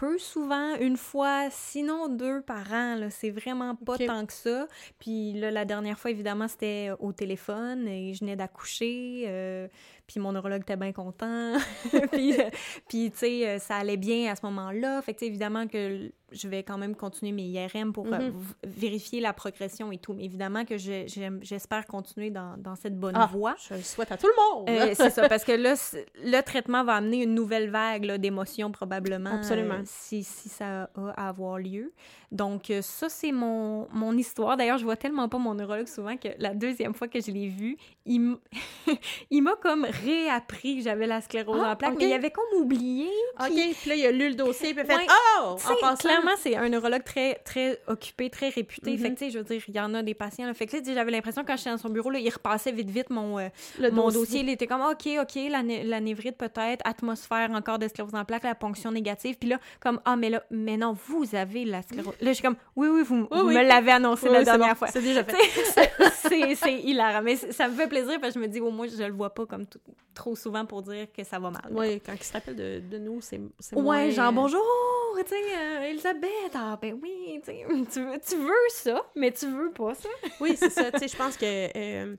[0.00, 3.08] peu souvent, une fois, sinon deux par an.
[3.10, 4.66] C'est vraiment pas tant que ça.
[4.98, 9.24] Puis là, la dernière fois, évidemment, c'était au téléphone et je venais d'accoucher.
[9.26, 9.68] euh,
[10.10, 11.52] puis mon neurologue était bien content.
[12.12, 12.50] puis, euh,
[12.88, 15.00] puis tu sais, euh, ça allait bien à ce moment-là.
[15.02, 18.18] Fait que, tu sais, évidemment que je vais quand même continuer mes IRM pour euh,
[18.30, 18.32] Mhm.
[18.64, 20.12] vérifier la progression et tout.
[20.12, 23.56] Mais évidemment que j'espère continuer dans, dans cette bonne Ah, voie.
[23.68, 24.68] Je le souhaite à tout le monde.
[24.70, 25.74] Euh, c'est ça, parce que là,
[26.24, 29.30] le traitement va amener une nouvelle vague d'émotions probablement.
[29.34, 29.74] Absolument.
[29.74, 31.92] euh, si, si ça a à avoir lieu.
[32.30, 34.56] Donc, ça, c'est mon, mon histoire.
[34.56, 37.48] D'ailleurs, je vois tellement pas mon neurologue souvent que la deuxième fois que je l'ai
[37.48, 38.36] vu, il
[39.42, 41.98] m'a comme réappris que j'avais la sclérose Ah, en plaques, ok.
[42.00, 43.08] mais il avait comme oublié.
[43.40, 43.46] OK,
[43.80, 45.06] puis là, il a lu le dossier, puis il a fait.
[45.42, 45.56] Oh!
[45.82, 48.92] En clairement, c'est un neurologue très, très occupé, très réputé.
[48.92, 48.98] Mhm.
[48.98, 50.46] Fait que, tu sais, je veux dire, il y en a des patients.
[50.46, 50.54] Là.
[50.54, 52.90] Fait que, tu sais, j'avais l'impression, quand j'étais dans son bureau, là, il repassait vite,
[52.90, 53.48] vite mon, euh,
[53.78, 54.40] le mon dossier.
[54.40, 58.24] Il était comme, OK, OK, la, né- la névrite peut-être, atmosphère encore de sclérose en
[58.24, 59.36] plaques, la ponction négative.
[59.38, 62.14] Puis là, comme, ah, mais là, mais non, vous avez la sclérose.
[62.20, 63.54] Là, je suis comme, oui, oui, vous, vous oui.
[63.54, 64.88] me l'avez annoncé Oui, la dernière bon, fois.
[64.88, 66.54] C'est déjà fait.
[66.54, 67.22] C'est hilarant.
[67.22, 69.30] Mais ça me fait plaisir parce que je me dis, au moins, je le vois
[69.32, 69.78] pas comme tout-
[70.14, 71.68] trop souvent pour dire que ça va mal.
[71.70, 74.10] Oui, quand il se rappelle de, de nous, c'est c'est Ouais, moins...
[74.10, 74.62] genre bonjour,
[75.18, 77.52] tu sais, euh, Elisabeth, ah ben oui, tu
[78.04, 80.08] veux, tu veux ça, mais tu veux pas ça.
[80.40, 80.90] Oui, c'est ça.
[80.92, 81.44] Tu sais, je pense que
[81.76, 82.16] euh,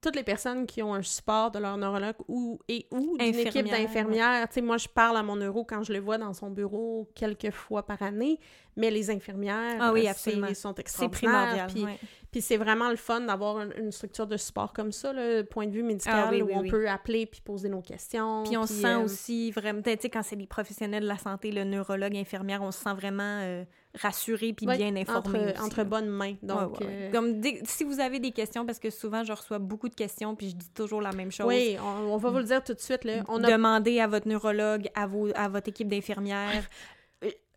[0.00, 3.46] toutes les personnes qui ont un support de leur neurologue ou et ou d'une équipe
[3.48, 6.34] Infirmière, d'infirmières, tu sais, moi, je parle à mon neuro quand je le vois dans
[6.34, 8.38] son bureau quelques fois par année,
[8.76, 10.54] mais les infirmières, Ah oui, euh, c'est- absolument.
[10.54, 11.30] sont C'est extraordinaires.
[11.32, 11.66] primordial.
[11.72, 11.98] Puis, ouais.
[12.34, 15.68] Puis c'est vraiment le fun d'avoir une, une structure de support comme ça, le point
[15.68, 16.68] de vue médical, Ah oui, où oui, on oui.
[16.68, 18.42] peut appeler puis poser nos questions.
[18.42, 21.16] Puis on se sent euh, aussi vraiment, tu sais, quand c'est des professionnels de la
[21.16, 23.62] santé, le neurologue, infirmière, on se sent vraiment euh,
[23.94, 25.38] rassuré puis ouais, bien informé.
[25.38, 25.84] Entre, aussi, entre là.
[25.84, 26.34] bonnes mains.
[26.42, 26.98] Donc, Ouais, ouais, ouais.
[27.04, 29.94] euh, Comme dès- si vous avez des questions, parce que souvent je reçois beaucoup de
[29.94, 31.46] questions puis je dis toujours la même chose.
[31.46, 33.04] oui, on, on va vous le dire tout de suite.
[33.04, 33.22] Là.
[33.28, 36.64] On a Demandez à votre neurologue, à, vos, à votre équipe d'infirmières.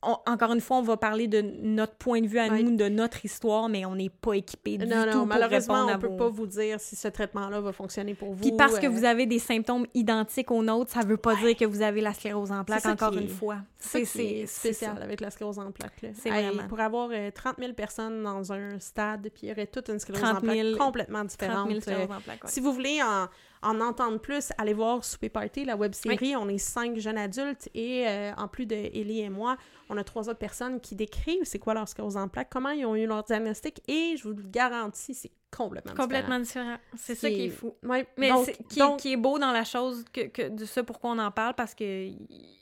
[0.08, 2.76] Euh, on- encore une fois, on va parler de notre point de vue à nous,
[2.76, 5.88] de notre histoire, mais on n'est pas équipé du Non, tout non, pour malheureusement, on
[5.90, 8.42] à peut vos- pas vous dire si ce traitement-là va fonctionner pour vous.
[8.42, 11.56] Puis parce que euh, vous avez des symptômes identiques aux nôtres, ça veut pas dire
[11.56, 13.58] que vous avez la sclérose en plaques, encore une est- fois.
[13.80, 14.06] C'est
[14.46, 16.06] spécial avec la sclérose en plaques.
[16.14, 16.68] C'est vraiment.
[16.68, 20.00] Pour avoir euh, 30 000 personnes dans un stade, puis il y aurait toute une
[20.00, 21.68] sclérose 30 en plaques 000 complètement 30 différente.
[21.68, 22.50] 000 euh, scléroses en plaques, ouais.
[22.50, 23.28] Si vous voulez en,
[23.64, 26.36] en entendre plus, allez voir Souper Party, la web série.
[26.36, 29.58] On est cinq jeunes adultes et euh, en plus de Ellie et moi,
[29.90, 32.86] on a trois autres personnes qui décrivent c'est quoi leur sclérose en plaques, comment ils
[32.86, 36.78] ont eu leur diagnostic et je vous le garantis, c'est complètement Complètement différent.
[36.96, 37.74] C'est ça qui est fou.
[37.84, 40.84] Ouais, Mais donc- qui, donc- qui est beau dans la chose que, que de ça
[40.84, 42.10] pourquoi on en parle parce que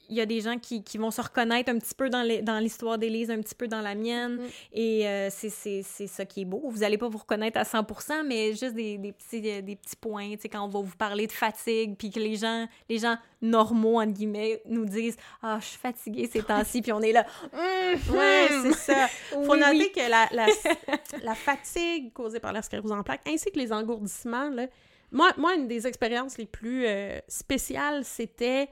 [0.10, 3.32] y a des gens qui, qui vont se reconnaître un petit peu dans l'histoire d'Élise,
[3.32, 4.42] un petit peu dans la mienne Mm.
[4.74, 5.72] et euh, c'est
[6.08, 6.62] ça qui est beau.
[6.70, 9.96] Vous allez pas vous reconnaître à 100%, mais juste des, des petits euh, des petits
[9.96, 12.98] points, tu sais quand on va vous parler de fatigue puis que les gens les
[13.00, 17.12] gens normaux entre guillemets nous disent "Ah, je suis fatiguée ces temps-ci" puis on est
[17.12, 18.64] là Hum, Ouais, hum.
[18.74, 19.08] c'est ça.
[19.32, 19.92] Faut Oui, noter oui.
[19.96, 20.48] que la, la,
[21.24, 24.68] la fatigue causée par la sclérose en plaques, ainsi que les engourdissements, là,
[25.12, 28.68] moi, moi, une des expériences les plus euh, spéciales, c'était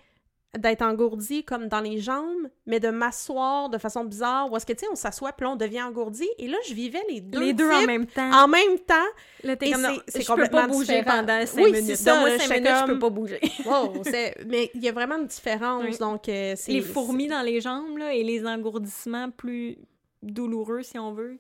[0.58, 4.74] d'être engourdi comme dans les jambes, mais de m'asseoir de façon bizarre, où est-ce que,
[4.74, 7.40] tu sais, on s'assoit, puis là, on devient engourdi, et là, je vivais les deux
[7.40, 8.32] les deux en même temps.
[8.32, 8.94] en même temps.
[9.44, 11.18] Là, t'es comme, c'est- je peux pas complètement bouger différent.
[11.26, 11.96] pendant 5 Oui, minutes.
[11.96, 13.40] ça, Donne-moi là, 5 j'étais minutes, je peux pas bouger.
[13.66, 13.94] Wow.
[14.48, 15.98] Mais il y a vraiment une différence, Oui.
[15.98, 19.78] donc euh, les fourmis dans les jambes là, et les engourdissements plus
[20.22, 21.40] douloureux, si on veut.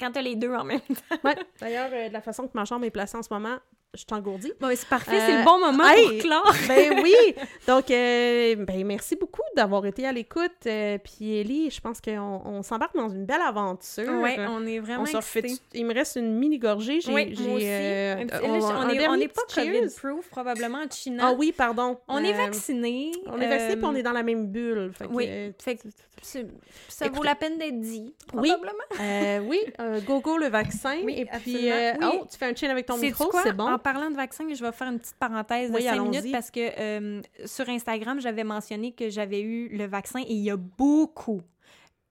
[0.00, 1.16] Quand t'as les deux en même temps.
[1.24, 1.36] Ouais.
[1.60, 3.56] D'ailleurs, euh, de la façon que ma chambre est placée en ce moment,
[3.94, 4.52] je suis engourdie.
[4.60, 6.04] Bon, c'est parfait, Euh, c'est le bon moment hey!
[6.08, 6.54] pour clore.
[6.68, 7.14] Ben oui!
[7.66, 10.50] Donc, euh, ben merci beaucoup d'avoir été à l'écoute.
[10.66, 14.20] euh, puis Ellie, je pense qu'on on s'embarque dans une belle aventure.
[14.22, 15.44] Ouais, on est vraiment On refait-.
[15.72, 17.00] Il me reste une mini gorgée.
[17.00, 17.66] J'ai, Oui, j'ai, moi aussi.
[17.68, 19.42] euh, Un petit- on- là, on est- pas.
[19.54, 21.18] COVID-proof, probablement, en Chine.
[21.22, 21.98] Ah oui, pardon.
[22.08, 23.12] On est Euh, vaccinés.
[23.26, 24.90] On est vaccinés, euh, puis on est dans la même bulle.
[24.94, 25.82] Fait Oui, euh, fait que
[26.22, 26.46] c'est-
[26.88, 28.48] ça vaut la peine d'être dit, Oui.
[28.50, 28.72] probablement.
[29.00, 30.96] euh, oui, euh, go go le vaccin.
[31.04, 32.06] Oui, et puis, euh, Oui.
[32.20, 33.66] oh, tu fais un chin avec ton micro, c'est bon.
[33.84, 36.08] Parlant de vaccin, je vais faire une petite parenthèse de Oui, 5 allons-y.
[36.16, 40.42] minutes parce que euh, sur Instagram, j'avais mentionné que j'avais eu le vaccin et il
[40.42, 41.42] y a beaucoup.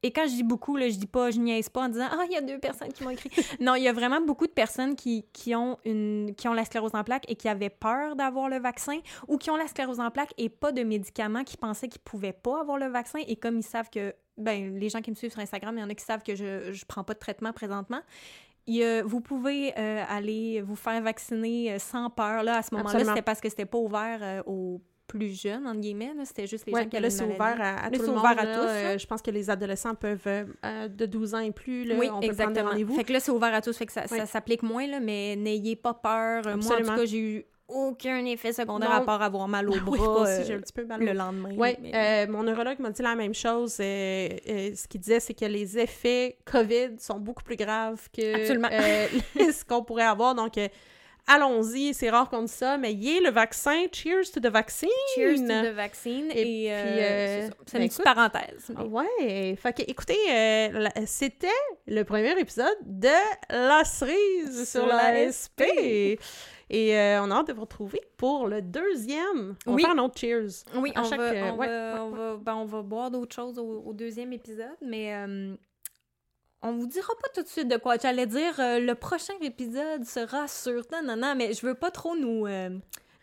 [0.03, 2.25] Et quand je dis beaucoup, là, je dis pas, je niaise pas en disant Ah,
[2.27, 3.31] il y a deux personnes qui m'ont écrit.
[3.59, 6.65] non, il y a vraiment beaucoup de personnes qui, qui, ont une, qui ont la
[6.65, 9.99] sclérose en plaques et qui avaient peur d'avoir le vaccin ou qui ont la sclérose
[9.99, 13.19] en plaques et pas de médicaments, qui pensaient qu'ils pouvaient pas avoir le vaccin.
[13.27, 15.83] Et comme ils savent que, ben, les gens qui me suivent sur Instagram, il y
[15.83, 18.01] en a qui savent que je, je prends pas de traitement présentement.
[18.67, 22.43] Il vous pouvez euh, aller vous faire vacciner euh, sans peur.
[22.43, 23.11] Là, à ce moment-là, Absolument.
[23.11, 26.11] c'était parce que c'était pas ouvert euh, aux plus jeunes, entre guillemets.
[26.23, 28.17] C'était juste les Ouais, gens qui là, c'est ouvert à, tout c'est le monde.
[28.19, 28.55] ouvert à là.
[28.57, 28.97] tous, là.
[28.97, 30.25] Je pense que les adolescents peuvent,
[30.89, 32.69] de 12 ans et plus, là, oui, on peut prendre exactement.
[32.69, 32.95] rendez-vous.
[32.95, 34.17] Fait que là, c'est ouvert à tous, fait que ça, Oui.
[34.17, 36.47] ça s'applique moins, là, mais n'ayez pas peur.
[36.47, 36.93] Euh, Moi, en Absolument.
[36.93, 38.95] tout cas, j'ai eu aucun effet secondaire Non.
[38.97, 41.13] à part avoir mal au Oui, bras aussi, euh, j'ai un petit peu mal le
[41.13, 41.49] lendemain.
[41.57, 43.77] Oui, mais- mon neurologue m'a dit la même chose.
[43.79, 48.35] euh, euh, ce qu'il disait, c'est que les effets COVID sont beaucoup plus graves que
[48.41, 48.69] Absolument.
[48.71, 49.07] euh,
[49.51, 50.35] ce qu'on pourrait avoir.
[50.35, 50.67] Donc, euh,
[51.25, 54.89] allons-y, c'est rare qu'on dise ça, mais yé, le vaccin, cheers to the vaccine!
[55.15, 56.29] Cheers to the vaccine.
[56.35, 58.71] Et, Et euh, puis, euh, c'est c'est ben une petite parenthèse.
[58.77, 61.47] mais- Ouais, fait que, écoutez, euh, c'était
[61.87, 63.07] le premier épisode de
[63.49, 65.63] La cerise sur, Sur la la SP.
[66.69, 69.55] Et euh, on a hâte de vous retrouver pour le deuxième.
[69.65, 69.81] On Oui.
[69.83, 70.47] va faire un autre cheers.
[70.75, 73.11] Oui, on, chaque, va, euh, on, ouais, va, ouais, on, va, ben, on va boire
[73.11, 75.55] d'autres choses au, au deuxième épisode, mais euh,
[76.61, 77.97] on vous dira pas tout de suite de quoi.
[77.97, 80.81] J'allais dire, euh, le prochain épisode sera sur...
[80.91, 82.45] Non, non, non, mais je veux pas trop nous,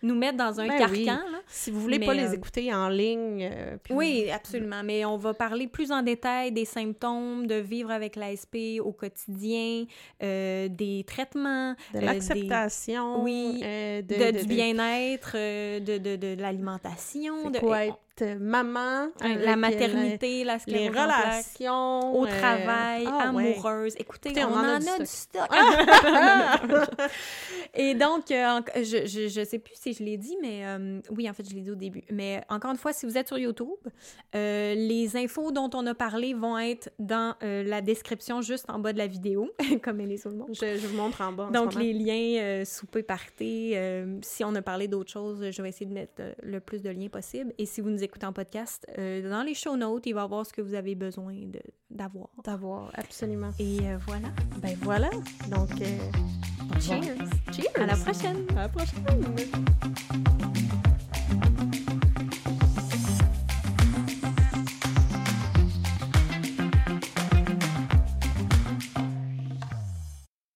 [0.02, 0.94] nous mettre dans un Ben carcan.
[0.96, 1.04] oui.
[1.06, 1.38] là.
[1.46, 4.82] Si vous voulez Mais, pas les euh, écouter en ligne, euh, puis- Oui, absolument.
[4.84, 9.84] Mais on va parler plus en détail des symptômes de vivre avec l'ASP au quotidien,
[10.22, 16.40] euh, des traitements, de l'acceptation, oui, de, de, de- du de- bien-être, de, de, de
[16.40, 17.98] l'alimentation, c'est de quoi être
[18.38, 23.52] maman, la euh, maternité, la les relations, au euh, travail, ah ouais.
[23.52, 23.94] amoureuse.
[23.98, 25.48] Écoutez, Écoutez, on, on en a du stock.
[27.74, 31.28] Et donc, euh, je, je, je sais plus si je l'ai dit, mais euh, oui,
[31.30, 32.02] en fait, je l'ai dit au début.
[32.10, 33.68] Mais encore une fois, si vous êtes sur YouTube,
[34.34, 38.92] euh, les infos dont on a parlé vont être dans la description juste en bas
[38.92, 39.50] de la vidéo,
[39.82, 40.50] comme elle est sur le monde.
[40.52, 41.44] je, je vous montre en bas.
[41.44, 45.68] en Donc, les liens souper party, euh, si on a parlé d'autres choses, je vais
[45.68, 47.52] essayer de mettre le plus de liens possible.
[47.58, 50.24] Et si vous nous écoutez en podcast, euh, dans les show notes, il va y
[50.24, 51.32] avoir ce que vous avez besoin
[51.90, 52.28] d'avoir.
[52.44, 53.50] d'avoir, absolument.
[53.58, 54.28] Et euh, voilà.
[54.58, 55.10] Ben voilà,
[55.48, 55.70] donc...
[55.80, 55.98] euh.
[56.78, 57.16] Cheers!
[57.52, 57.82] Cheers!
[57.82, 58.46] À la prochaine!
[58.56, 60.39] À la prochaine!